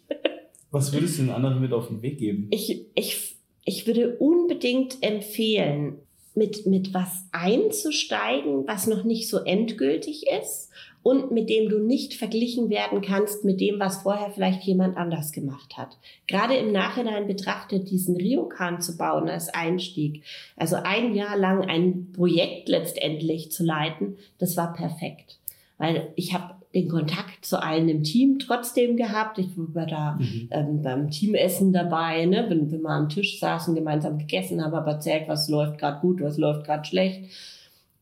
Was 0.72 0.94
würdest 0.94 1.18
du 1.18 1.24
den 1.24 1.32
anderen 1.32 1.60
mit 1.62 1.74
auf 1.74 1.88
den 1.88 2.02
Weg 2.02 2.20
geben? 2.20 2.48
Ich, 2.52 2.86
ich, 2.94 3.36
ich 3.66 3.88
würde 3.88 4.18
unbedingt 4.18 5.02
empfehlen, 5.02 5.98
mit, 6.36 6.66
mit 6.66 6.94
was 6.94 7.26
einzusteigen, 7.32 8.68
was 8.68 8.88
noch 8.88 9.04
nicht 9.04 9.30
so 9.30 9.40
endgültig 9.40 10.26
ist 10.28 10.70
und 11.04 11.32
mit 11.32 11.50
dem 11.50 11.70
du 11.70 11.80
nicht 11.80 12.14
verglichen 12.14 12.70
werden 12.70 13.02
kannst 13.02 13.46
mit 13.46 13.60
dem, 13.62 13.80
was 13.80 14.04
vorher 14.04 14.32
vielleicht 14.32 14.64
jemand 14.64 14.98
anders 14.98 15.32
gemacht 15.32 15.78
hat. 15.78 15.98
Gerade 16.28 16.56
im 16.56 16.72
Nachhinein 16.72 17.28
betrachtet, 17.28 17.90
diesen 17.90 18.16
Ryokan 18.16 18.82
zu 18.82 18.98
bauen 18.98 19.30
als 19.30 19.50
Einstieg, 19.50 20.24
also 20.56 20.78
ein 20.78 21.14
Jahr 21.14 21.38
lang 21.38 21.64
ein 21.68 22.12
Projekt 22.14 22.70
letztendlich 22.70 23.52
zu 23.52 23.64
leiten, 23.64 24.18
das 24.38 24.58
war 24.58 24.74
perfekt. 24.74 25.40
Weil 25.78 26.12
ich 26.16 26.34
habe 26.34 26.56
den 26.74 26.88
Kontakt 26.88 27.46
zu 27.46 27.62
allen 27.62 27.90
im 27.90 28.04
Team 28.04 28.38
trotzdem 28.38 28.96
gehabt. 28.96 29.40
Ich 29.40 29.50
war 29.56 29.88
da 29.88 30.18
mhm. 30.20 30.50
ähm, 30.52 30.82
beim 30.82 31.10
Teamessen 31.10 31.74
dabei, 31.74 32.26
ne? 32.26 32.46
wenn, 32.50 32.72
wenn 32.72 32.82
wir 32.82 32.90
am 32.90 33.10
Tisch 33.10 33.40
saßen, 33.40 33.74
gemeinsam 33.74 34.20
gegessen 34.20 34.64
haben, 34.64 34.74
aber 34.74 34.92
erzählt, 34.92 35.28
was 35.28 35.50
läuft 35.50 35.80
gerade 35.80 36.00
gut, 36.00 36.22
was 36.22 36.38
läuft 36.38 36.66
gerade 36.66 36.86
schlecht. 36.86 37.32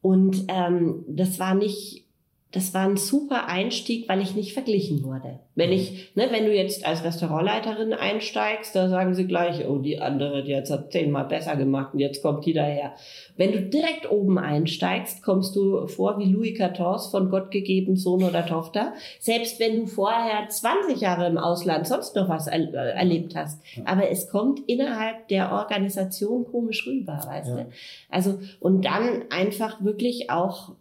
Und 0.01 0.45
ähm, 0.49 1.05
das 1.07 1.39
war 1.39 1.55
nicht 1.55 2.06
das 2.53 2.73
war 2.73 2.87
ein 2.87 2.95
super 2.95 3.47
Einstieg, 3.47 4.07
weil 4.07 4.21
ich 4.21 4.33
nicht 4.33 4.53
verglichen 4.53 5.03
wurde. 5.03 5.39
Wenn 5.55 5.73
ich, 5.73 6.15
ne, 6.15 6.27
wenn 6.31 6.45
du 6.45 6.55
jetzt 6.55 6.85
als 6.85 7.03
Restaurantleiterin 7.03 7.93
einsteigst, 7.93 8.73
da 8.73 8.87
sagen 8.87 9.15
sie 9.15 9.27
gleich, 9.27 9.67
oh, 9.67 9.79
die 9.79 9.99
andere, 9.99 10.45
die 10.45 10.55
hat 10.55 10.69
es 10.69 10.89
zehnmal 10.89 11.25
besser 11.25 11.57
gemacht 11.57 11.93
und 11.93 11.99
jetzt 11.99 12.21
kommt 12.21 12.45
die 12.45 12.53
daher. 12.53 12.93
Wenn 13.35 13.51
du 13.51 13.61
direkt 13.63 14.09
oben 14.09 14.39
einsteigst, 14.39 15.23
kommst 15.23 15.57
du 15.57 15.87
vor 15.87 16.19
wie 16.19 16.31
Louis 16.31 16.57
XIV 16.57 17.11
von 17.11 17.29
Gott 17.29 17.51
gegeben, 17.51 17.97
Sohn 17.97 18.23
oder 18.23 18.45
Tochter. 18.45 18.93
Selbst 19.19 19.59
wenn 19.59 19.81
du 19.81 19.85
vorher 19.85 20.47
20 20.47 21.01
Jahre 21.01 21.27
im 21.27 21.37
Ausland 21.37 21.85
sonst 21.85 22.15
noch 22.15 22.29
was 22.29 22.47
er 22.47 22.73
erlebt 22.73 23.35
hast. 23.35 23.61
Aber 23.83 24.09
es 24.09 24.29
kommt 24.29 24.61
innerhalb 24.67 25.27
der 25.27 25.51
Organisation 25.51 26.45
komisch 26.45 26.87
rüber, 26.87 27.21
weißt 27.27 27.49
ja. 27.49 27.55
du? 27.55 27.65
Also, 28.09 28.39
und 28.61 28.85
dann 28.85 29.25
einfach 29.31 29.83
wirklich 29.83 30.29
auch 30.29 30.71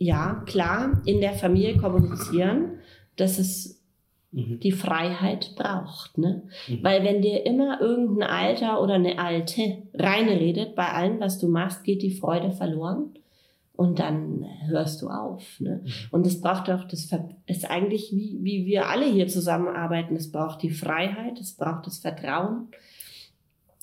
ja, 0.00 0.42
klar, 0.46 1.02
in 1.04 1.20
der 1.20 1.34
Familie 1.34 1.76
kommunizieren, 1.76 2.78
dass 3.16 3.38
es 3.38 3.82
mhm. 4.32 4.58
die 4.58 4.72
Freiheit 4.72 5.54
braucht. 5.56 6.16
Ne? 6.16 6.44
Mhm. 6.68 6.82
Weil 6.82 7.04
wenn 7.04 7.20
dir 7.20 7.44
immer 7.44 7.82
irgendein 7.82 8.30
Alter 8.30 8.82
oder 8.82 8.94
eine 8.94 9.18
Alte 9.18 9.82
reinredet, 9.92 10.74
bei 10.74 10.88
allem, 10.88 11.20
was 11.20 11.38
du 11.38 11.48
machst, 11.48 11.84
geht 11.84 12.00
die 12.00 12.14
Freude 12.14 12.50
verloren. 12.50 13.10
Und 13.74 13.98
dann 13.98 14.44
hörst 14.68 15.02
du 15.02 15.08
auf. 15.08 15.60
Ne? 15.60 15.82
Mhm. 15.84 15.90
Und 16.12 16.26
es 16.26 16.40
braucht 16.40 16.70
auch, 16.70 16.84
das 16.84 17.10
ist 17.46 17.70
eigentlich 17.70 18.10
wie, 18.12 18.38
wie 18.40 18.64
wir 18.64 18.88
alle 18.88 19.04
hier 19.04 19.28
zusammenarbeiten. 19.28 20.16
Es 20.16 20.32
braucht 20.32 20.62
die 20.62 20.70
Freiheit, 20.70 21.38
es 21.38 21.52
braucht 21.52 21.86
das 21.86 21.98
Vertrauen, 21.98 22.68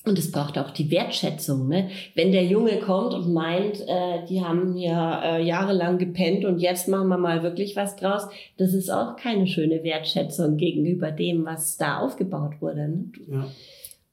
und 0.08 0.18
es 0.18 0.32
braucht 0.32 0.58
auch 0.58 0.70
die 0.70 0.90
Wertschätzung. 0.90 1.68
Ne? 1.68 1.90
Wenn 2.14 2.32
der 2.32 2.44
Junge 2.44 2.78
kommt 2.80 3.14
und 3.14 3.32
meint, 3.32 3.80
äh, 3.80 4.24
die 4.28 4.42
haben 4.42 4.76
ja 4.76 5.36
äh, 5.36 5.42
jahrelang 5.44 5.98
gepennt 5.98 6.44
und 6.44 6.58
jetzt 6.58 6.88
machen 6.88 7.08
wir 7.08 7.18
mal 7.18 7.42
wirklich 7.42 7.76
was 7.76 7.96
draus, 7.96 8.22
das 8.56 8.74
ist 8.74 8.90
auch 8.90 9.16
keine 9.16 9.46
schöne 9.46 9.82
Wertschätzung 9.82 10.56
gegenüber 10.56 11.10
dem, 11.10 11.44
was 11.44 11.76
da 11.76 11.98
aufgebaut 11.98 12.60
wurde. 12.60 12.88
Ne? 12.88 13.04
Ja. 13.30 13.46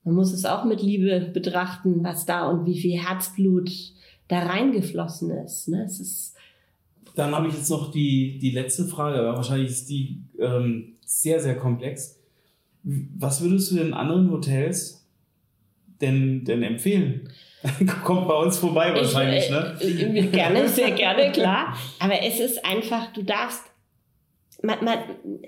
Man 0.03 0.15
muss 0.15 0.34
es 0.34 0.45
auch 0.45 0.65
mit 0.65 0.81
Liebe 0.81 1.31
betrachten, 1.34 2.03
was 2.03 2.25
da 2.25 2.49
und 2.49 2.65
wie 2.65 2.77
viel 2.79 2.99
Herzblut 2.99 3.71
da 4.27 4.39
reingeflossen 4.39 5.31
ist. 5.31 5.67
Ne? 5.67 5.84
Es 5.86 5.99
ist 5.99 6.36
Dann 7.15 7.34
habe 7.34 7.47
ich 7.47 7.53
jetzt 7.55 7.69
noch 7.69 7.91
die, 7.91 8.38
die 8.39 8.51
letzte 8.51 8.86
Frage, 8.86 9.19
aber 9.19 9.38
wahrscheinlich 9.38 9.69
ist 9.69 9.89
die 9.89 10.21
ähm, 10.39 10.95
sehr, 11.05 11.39
sehr 11.39 11.55
komplex. 11.55 12.19
Was 12.84 13.41
würdest 13.41 13.71
du 13.71 13.75
den 13.77 13.93
anderen 13.93 14.29
Hotels 14.29 15.04
denn, 16.01 16.43
denn 16.45 16.63
empfehlen? 16.63 17.29
Kommt 18.03 18.27
bei 18.27 18.36
uns 18.36 18.58
vorbei 18.58 18.93
wahrscheinlich, 18.93 19.45
ich, 19.45 20.01
äh, 20.01 20.10
ne? 20.10 20.27
Gerne, 20.27 20.67
sehr 20.69 20.91
gerne, 20.91 21.31
klar. 21.31 21.75
Aber 21.99 22.21
es 22.21 22.39
ist 22.39 22.63
einfach, 22.65 23.12
du 23.13 23.23
darfst 23.23 23.63
man, 24.62 24.84
man, 24.84 24.97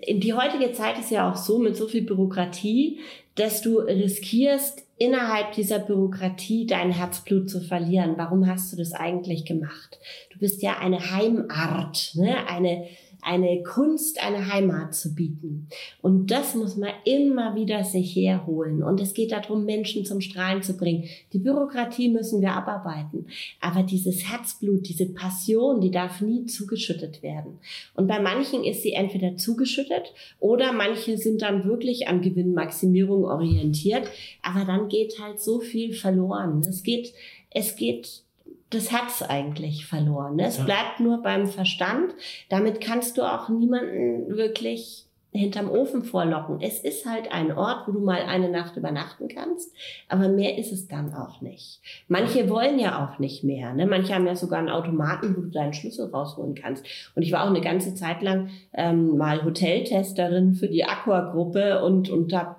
die 0.08 0.34
heutige 0.34 0.74
Zeit 0.74 1.00
ist 1.00 1.12
ja 1.12 1.32
auch 1.32 1.36
so 1.36 1.60
mit 1.60 1.76
so 1.76 1.88
viel 1.88 2.04
Bürokratie, 2.04 3.00
dass 3.36 3.62
du 3.62 3.80
riskierst, 3.80 4.84
innerhalb 4.98 5.52
dieser 5.52 5.80
Bürokratie 5.80 6.66
dein 6.66 6.92
Herzblut 6.92 7.50
zu 7.50 7.62
verlieren. 7.62 8.16
Warum 8.18 8.48
hast 8.48 8.74
du 8.74 8.78
das 8.78 8.94
eigentlich 8.94 9.46
gemacht? 9.46 10.00
Du 10.32 10.40
bist 10.40 10.64
ja 10.64 10.80
eine 10.80 11.12
Heimart, 11.12 12.14
ne? 12.16 12.48
eine, 12.48 12.88
eine 13.28 13.62
Kunst, 13.62 14.24
eine 14.24 14.52
Heimat 14.54 14.96
zu 14.96 15.14
bieten. 15.14 15.68
Und 16.02 16.32
das 16.32 16.56
muss 16.56 16.78
man 16.78 16.92
immer 17.04 17.56
wieder 17.56 17.84
sich 17.84 18.16
herholen. 18.16 18.82
Und 18.82 19.02
es 19.02 19.14
geht 19.14 19.34
darum, 19.34 19.66
Menschen 19.66 20.06
zum 20.06 20.22
Strahlen 20.22 20.64
zu 20.64 20.78
bringen. 20.78 21.04
Die 21.34 21.40
Bürokratie 21.40 22.08
müssen 22.08 22.42
wir 22.42 22.54
abarbeiten. 22.54 23.28
Aber 23.60 23.84
dieses 23.84 24.32
Herzblut, 24.32 24.88
diese 24.88 25.08
Passion, 25.08 25.82
die 25.82 25.92
darf 25.92 26.22
nie 26.22 26.46
zugeschüttet 26.46 27.22
werden. 27.22 27.60
Und 27.96 28.08
bei 28.08 28.22
manchen 28.22 28.64
ist 28.64 28.82
sie 28.82 28.94
entweder 28.94 29.36
zugeschüttet 29.36 30.14
oder 30.40 30.72
manche 30.72 31.18
sind 31.18 31.42
dann 31.42 31.66
wirklich 31.66 32.08
an 32.08 32.22
Gewinnmaximierung 32.22 33.26
orientiert. 33.26 34.08
Aber 34.42 34.64
dann 34.64 34.88
geht 34.88 35.20
halt 35.20 35.42
so 35.42 35.60
viel 35.60 35.94
verloren. 35.94 36.62
Es 36.62 36.82
geht, 36.82 37.14
es 37.50 37.76
geht 37.76 38.24
das 38.70 38.92
hat's 38.92 39.22
eigentlich 39.22 39.86
verloren. 39.86 40.36
Ne? 40.36 40.46
Es 40.46 40.58
ja. 40.58 40.66
bleibt 40.66 41.00
nur 41.00 41.22
beim 41.22 41.48
Verstand. 41.48 42.14
Damit 42.50 42.82
kannst 42.82 43.18
du 43.18 43.24
auch 43.24 43.50
niemanden 43.50 44.36
wirklich 44.36 45.08
hinterm 45.32 45.70
Ofen 45.70 46.04
vorlocken. 46.04 46.60
Es 46.62 46.80
ist 46.80 47.06
halt 47.06 47.32
ein 47.32 47.52
Ort, 47.52 47.88
wo 47.88 47.92
du 47.92 48.00
mal 48.00 48.22
eine 48.22 48.50
Nacht 48.50 48.76
übernachten 48.76 49.28
kannst, 49.28 49.74
aber 50.10 50.30
mehr 50.30 50.58
ist 50.58 50.72
es 50.72 50.88
dann 50.88 51.14
auch 51.14 51.42
nicht. 51.42 51.80
Manche 52.08 52.50
wollen 52.50 52.80
ja 52.80 53.06
auch 53.06 53.20
nicht 53.20 53.44
mehr. 53.44 53.74
Ne? 53.74 53.86
Manche 53.86 54.16
haben 54.16 54.26
ja 54.26 54.36
sogar 54.36 54.60
einen 54.60 54.70
Automaten, 54.70 55.36
wo 55.36 55.42
du 55.42 55.50
deinen 55.50 55.74
Schlüssel 55.74 56.10
rausholen 56.10 56.56
kannst. 56.56 56.86
Und 57.16 57.22
ich 57.22 57.32
war 57.32 57.44
auch 57.44 57.50
eine 57.50 57.62
ganze 57.62 57.94
Zeit 57.94 58.22
lang 58.22 58.50
ähm, 58.74 59.18
mal 59.18 59.44
Hoteltesterin 59.44 60.56
für 60.56 60.68
die 60.68 60.86
Aqua-Gruppe 60.86 61.84
und, 61.84 62.10
und 62.10 62.34
habe 62.34 62.56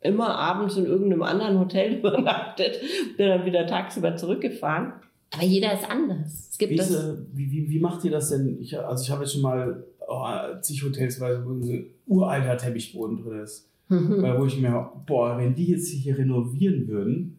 immer 0.00 0.34
abends 0.36 0.76
in 0.76 0.86
irgendeinem 0.86 1.22
anderen 1.22 1.58
Hotel 1.58 1.94
übernachtet, 1.98 2.80
bin 3.16 3.28
dann 3.28 3.44
wieder 3.44 3.66
tagsüber 3.66 4.16
zurückgefahren. 4.16 4.94
Aber 5.32 5.44
jeder 5.44 5.74
ist 5.74 5.88
anders. 5.88 6.48
Es 6.50 6.58
gibt 6.58 6.72
wie, 6.72 6.76
das 6.76 6.90
wie, 7.32 7.50
wie, 7.50 7.70
wie 7.70 7.78
macht 7.78 8.04
ihr 8.04 8.10
das 8.10 8.30
denn? 8.30 8.60
Ich, 8.60 8.76
also 8.78 9.02
ich 9.02 9.10
habe 9.10 9.22
jetzt 9.22 9.32
schon 9.32 9.42
mal 9.42 9.84
oh, 10.08 10.60
zig 10.60 10.82
Hotels, 10.82 11.20
weil 11.20 11.42
so 11.44 11.50
ein 11.50 11.86
uralter 12.06 12.56
Teppichboden 12.56 13.22
drin 13.22 13.40
ist. 13.40 13.68
Mhm. 13.88 14.22
Weil 14.22 14.38
wo 14.38 14.46
ich 14.46 14.58
mir, 14.58 14.90
boah, 15.06 15.36
wenn 15.38 15.54
die 15.54 15.66
jetzt 15.66 15.88
hier 15.88 16.16
renovieren 16.16 16.86
würden, 16.86 17.38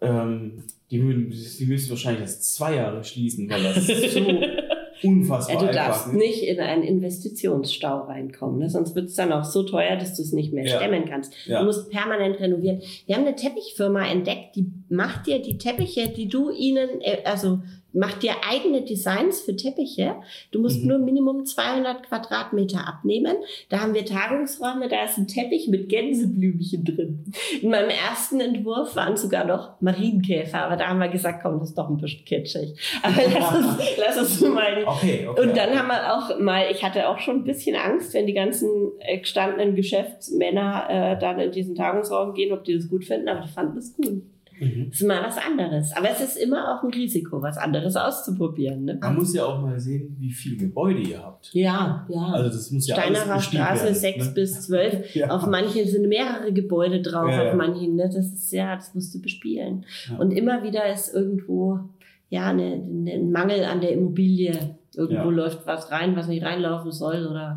ähm, 0.00 0.62
die, 0.90 0.98
die 0.98 1.66
müssen 1.66 1.90
wahrscheinlich 1.90 2.22
erst 2.22 2.54
zwei 2.54 2.76
Jahre 2.76 3.02
schließen, 3.02 3.48
weil 3.48 3.62
das 3.62 3.86
so 3.86 4.20
unfassbar 5.02 5.66
Du 5.66 5.72
darfst 5.72 6.12
ne? 6.12 6.18
nicht 6.18 6.42
in 6.42 6.60
einen 6.60 6.82
Investitionsstau 6.82 8.02
reinkommen, 8.02 8.58
ne? 8.58 8.70
sonst 8.70 8.94
wird 8.94 9.06
es 9.06 9.14
dann 9.14 9.32
auch 9.32 9.44
so 9.44 9.62
teuer, 9.62 9.96
dass 9.96 10.14
du 10.14 10.22
es 10.22 10.32
nicht 10.32 10.52
mehr 10.52 10.66
ja. 10.66 10.76
stemmen 10.76 11.04
kannst. 11.06 11.34
Ja. 11.46 11.60
Du 11.60 11.66
musst 11.66 11.90
permanent 11.90 12.40
renovieren. 12.40 12.80
Wir 13.06 13.16
haben 13.16 13.24
eine 13.26 13.36
Teppichfirma 13.36 14.06
entdeckt, 14.06 14.56
die 14.56 14.66
macht 14.88 15.26
dir 15.26 15.40
die 15.40 15.58
Teppiche, 15.58 16.08
die 16.08 16.28
du 16.28 16.50
ihnen, 16.50 17.00
äh, 17.00 17.18
also 17.24 17.60
Mach 17.96 18.12
dir 18.18 18.32
eigene 18.46 18.82
Designs 18.82 19.40
für 19.40 19.56
Teppiche. 19.56 20.16
Du 20.50 20.60
musst 20.60 20.82
mhm. 20.82 20.88
nur 20.88 20.98
Minimum 20.98 21.46
200 21.46 22.02
Quadratmeter 22.02 22.86
abnehmen. 22.86 23.36
Da 23.70 23.80
haben 23.80 23.94
wir 23.94 24.04
Tagungsräume, 24.04 24.88
da 24.88 25.04
ist 25.04 25.16
ein 25.16 25.26
Teppich 25.26 25.68
mit 25.68 25.88
Gänseblümchen 25.88 26.84
drin. 26.84 27.32
In 27.62 27.70
meinem 27.70 27.88
ersten 27.88 28.38
Entwurf 28.40 28.94
waren 28.96 29.16
sogar 29.16 29.46
noch 29.46 29.80
Marienkäfer, 29.80 30.62
aber 30.62 30.76
da 30.76 30.88
haben 30.88 30.98
wir 30.98 31.08
gesagt, 31.08 31.42
komm, 31.42 31.58
das 31.58 31.70
ist 31.70 31.78
doch 31.78 31.88
ein 31.88 31.96
bisschen 31.96 32.24
kitschig. 32.26 32.74
Aber 33.02 33.14
lass 33.32 33.56
uns, 33.56 33.78
lass 33.96 34.18
uns 34.18 34.40
mal. 34.42 34.84
Okay, 34.86 35.26
okay. 35.26 35.40
Und 35.40 35.56
dann 35.56 35.78
haben 35.78 35.88
wir 35.88 36.14
auch 36.14 36.38
mal, 36.38 36.66
ich 36.70 36.84
hatte 36.84 37.08
auch 37.08 37.18
schon 37.18 37.36
ein 37.36 37.44
bisschen 37.44 37.76
Angst, 37.76 38.12
wenn 38.12 38.26
die 38.26 38.34
ganzen 38.34 38.68
äh, 38.98 39.18
gestandenen 39.18 39.74
Geschäftsmänner 39.74 40.86
äh, 40.90 41.18
dann 41.18 41.40
in 41.40 41.50
diesen 41.50 41.74
Tagungsraum 41.74 42.34
gehen, 42.34 42.52
ob 42.52 42.64
die 42.64 42.74
das 42.74 42.90
gut 42.90 43.06
finden, 43.06 43.28
aber 43.28 43.40
die 43.40 43.52
fanden 43.52 43.76
das 43.76 43.94
gut. 43.94 44.22
Mhm. 44.58 44.86
Das 44.90 45.00
ist 45.00 45.06
mal 45.06 45.22
was 45.22 45.38
anderes. 45.38 45.92
Aber 45.96 46.10
es 46.10 46.20
ist 46.20 46.36
immer 46.36 46.72
auch 46.74 46.82
ein 46.82 46.90
Risiko, 46.90 47.42
was 47.42 47.58
anderes 47.58 47.96
auszuprobieren. 47.96 48.84
Ne? 48.84 48.98
Man 49.00 49.16
muss 49.16 49.34
ja 49.34 49.44
auch 49.44 49.60
mal 49.60 49.78
sehen, 49.78 50.16
wie 50.18 50.32
viele 50.32 50.56
Gebäude 50.56 51.00
ihr 51.00 51.22
habt. 51.22 51.50
Ja, 51.52 52.06
ja. 52.08 52.26
Also 52.32 52.50
das 52.50 52.70
muss 52.70 52.86
ja 52.86 52.96
Steinerer 52.96 53.40
Straße 53.40 53.84
werden, 53.84 53.94
6 53.94 54.26
ne? 54.26 54.32
bis 54.34 54.60
12. 54.66 55.14
ja. 55.14 55.30
Auf 55.30 55.46
manchen 55.46 55.86
sind 55.86 56.08
mehrere 56.08 56.52
Gebäude 56.52 57.02
drauf, 57.02 57.30
ja, 57.30 57.44
ja. 57.44 57.50
auf 57.50 57.56
manchen. 57.56 57.96
Ne? 57.96 58.04
Das 58.04 58.16
ist 58.32 58.52
ja, 58.52 58.76
das 58.76 58.94
musst 58.94 59.14
du 59.14 59.20
bespielen. 59.20 59.84
Und 60.18 60.30
immer 60.30 60.62
wieder 60.62 60.90
ist 60.92 61.14
irgendwo 61.14 61.80
ja 62.28 62.48
eine, 62.48 62.74
ein 62.74 63.30
Mangel 63.30 63.64
an 63.64 63.80
der 63.80 63.92
Immobilie. 63.92 64.76
Irgendwo 64.94 65.30
läuft 65.30 65.66
was 65.66 65.90
rein, 65.90 66.16
was 66.16 66.28
nicht 66.28 66.42
reinlaufen 66.42 66.90
soll 66.90 67.26
oder 67.26 67.54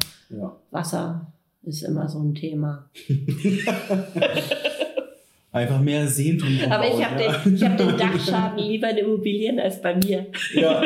Wasser 0.71 1.31
ist 1.63 1.83
immer 1.83 2.07
so 2.07 2.19
ein 2.19 2.35
Thema. 2.35 2.89
Einfach 5.59 5.81
mehr 5.81 6.07
Sehntum. 6.07 6.57
Aber 6.69 6.87
ich 6.87 7.05
habe 7.05 7.21
ja. 7.21 7.37
den, 7.37 7.61
hab 7.61 7.77
den 7.77 7.97
Dachschaden 7.97 8.59
lieber 8.59 8.91
in 8.91 8.97
Immobilien 8.99 9.59
als 9.59 9.81
bei 9.81 9.93
mir. 9.93 10.27
Ja. 10.53 10.81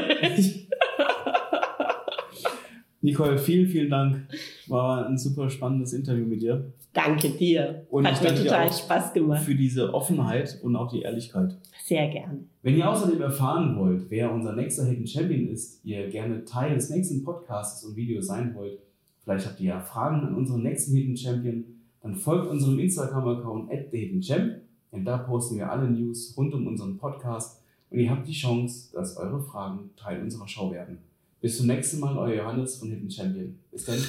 Nicole, 3.02 3.38
vielen, 3.38 3.68
vielen 3.68 3.92
Dank. 3.92 4.28
War 4.68 5.06
ein 5.08 5.16
super 5.16 5.48
spannendes 5.52 5.94
Interview 5.94 6.26
mit 6.26 6.42
dir. 6.42 6.74
Danke 6.92 7.30
dir. 7.30 7.86
Und 7.92 8.08
Hat 8.08 8.24
mir 8.24 8.34
total 8.34 8.74
Spaß 8.74 9.14
gemacht. 9.14 9.44
Für 9.44 9.54
diese 9.54 9.94
Offenheit 9.94 10.58
und 10.64 10.76
auch 10.76 10.92
die 10.92 11.02
Ehrlichkeit. 11.02 11.56
Sehr 11.84 12.08
gerne. 12.08 12.40
Wenn 12.64 12.76
ihr 12.76 12.90
außerdem 12.90 13.22
erfahren 13.22 13.78
wollt, 13.78 14.10
wer 14.10 14.34
unser 14.34 14.56
nächster 14.56 14.86
Hidden 14.86 15.06
Champion 15.06 15.50
ist, 15.50 15.86
ihr 15.86 16.08
gerne 16.08 16.46
Teil 16.46 16.74
des 16.74 16.90
nächsten 16.90 17.24
Podcasts 17.24 17.84
und 17.84 17.96
Videos 17.96 18.26
sein 18.26 18.56
wollt, 18.56 18.80
vielleicht 19.24 19.46
habt 19.46 19.60
ihr 19.60 19.70
ja 19.70 19.80
Fragen 19.80 20.22
an 20.26 20.34
unseren 20.34 20.64
nächsten 20.64 20.96
Hidden 20.96 21.18
Champion, 21.18 21.66
dann 22.04 22.16
folgt 22.16 22.50
unserem 22.50 22.80
Instagram-Account 22.80 23.72
at 23.72 23.90
TheHiddenChamp, 23.90 24.56
denn 24.94 25.04
da 25.04 25.18
posten 25.18 25.58
wir 25.58 25.70
alle 25.70 25.90
News 25.90 26.34
rund 26.38 26.54
um 26.54 26.68
unseren 26.68 26.98
Podcast 26.98 27.62
und 27.90 28.00
ihr 28.00 28.10
habt 28.10 28.28
die 28.28 28.34
Chance, 28.34 28.94
dass 28.94 29.18
eure 29.18 29.42
Fragen 29.42 29.90
Teil 29.98 30.22
unserer 30.22 30.48
Show 30.48 30.72
werden. 30.72 31.00
Bis 31.42 31.58
zum 31.58 31.68
nächsten 31.68 32.00
Mal, 32.00 32.18
euer 32.18 32.44
Johannes 32.44 32.78
von 32.78 32.90
Hidden 32.90 33.12
Champion. 33.12 33.60
Bis 33.72 33.86
dann. 33.86 34.00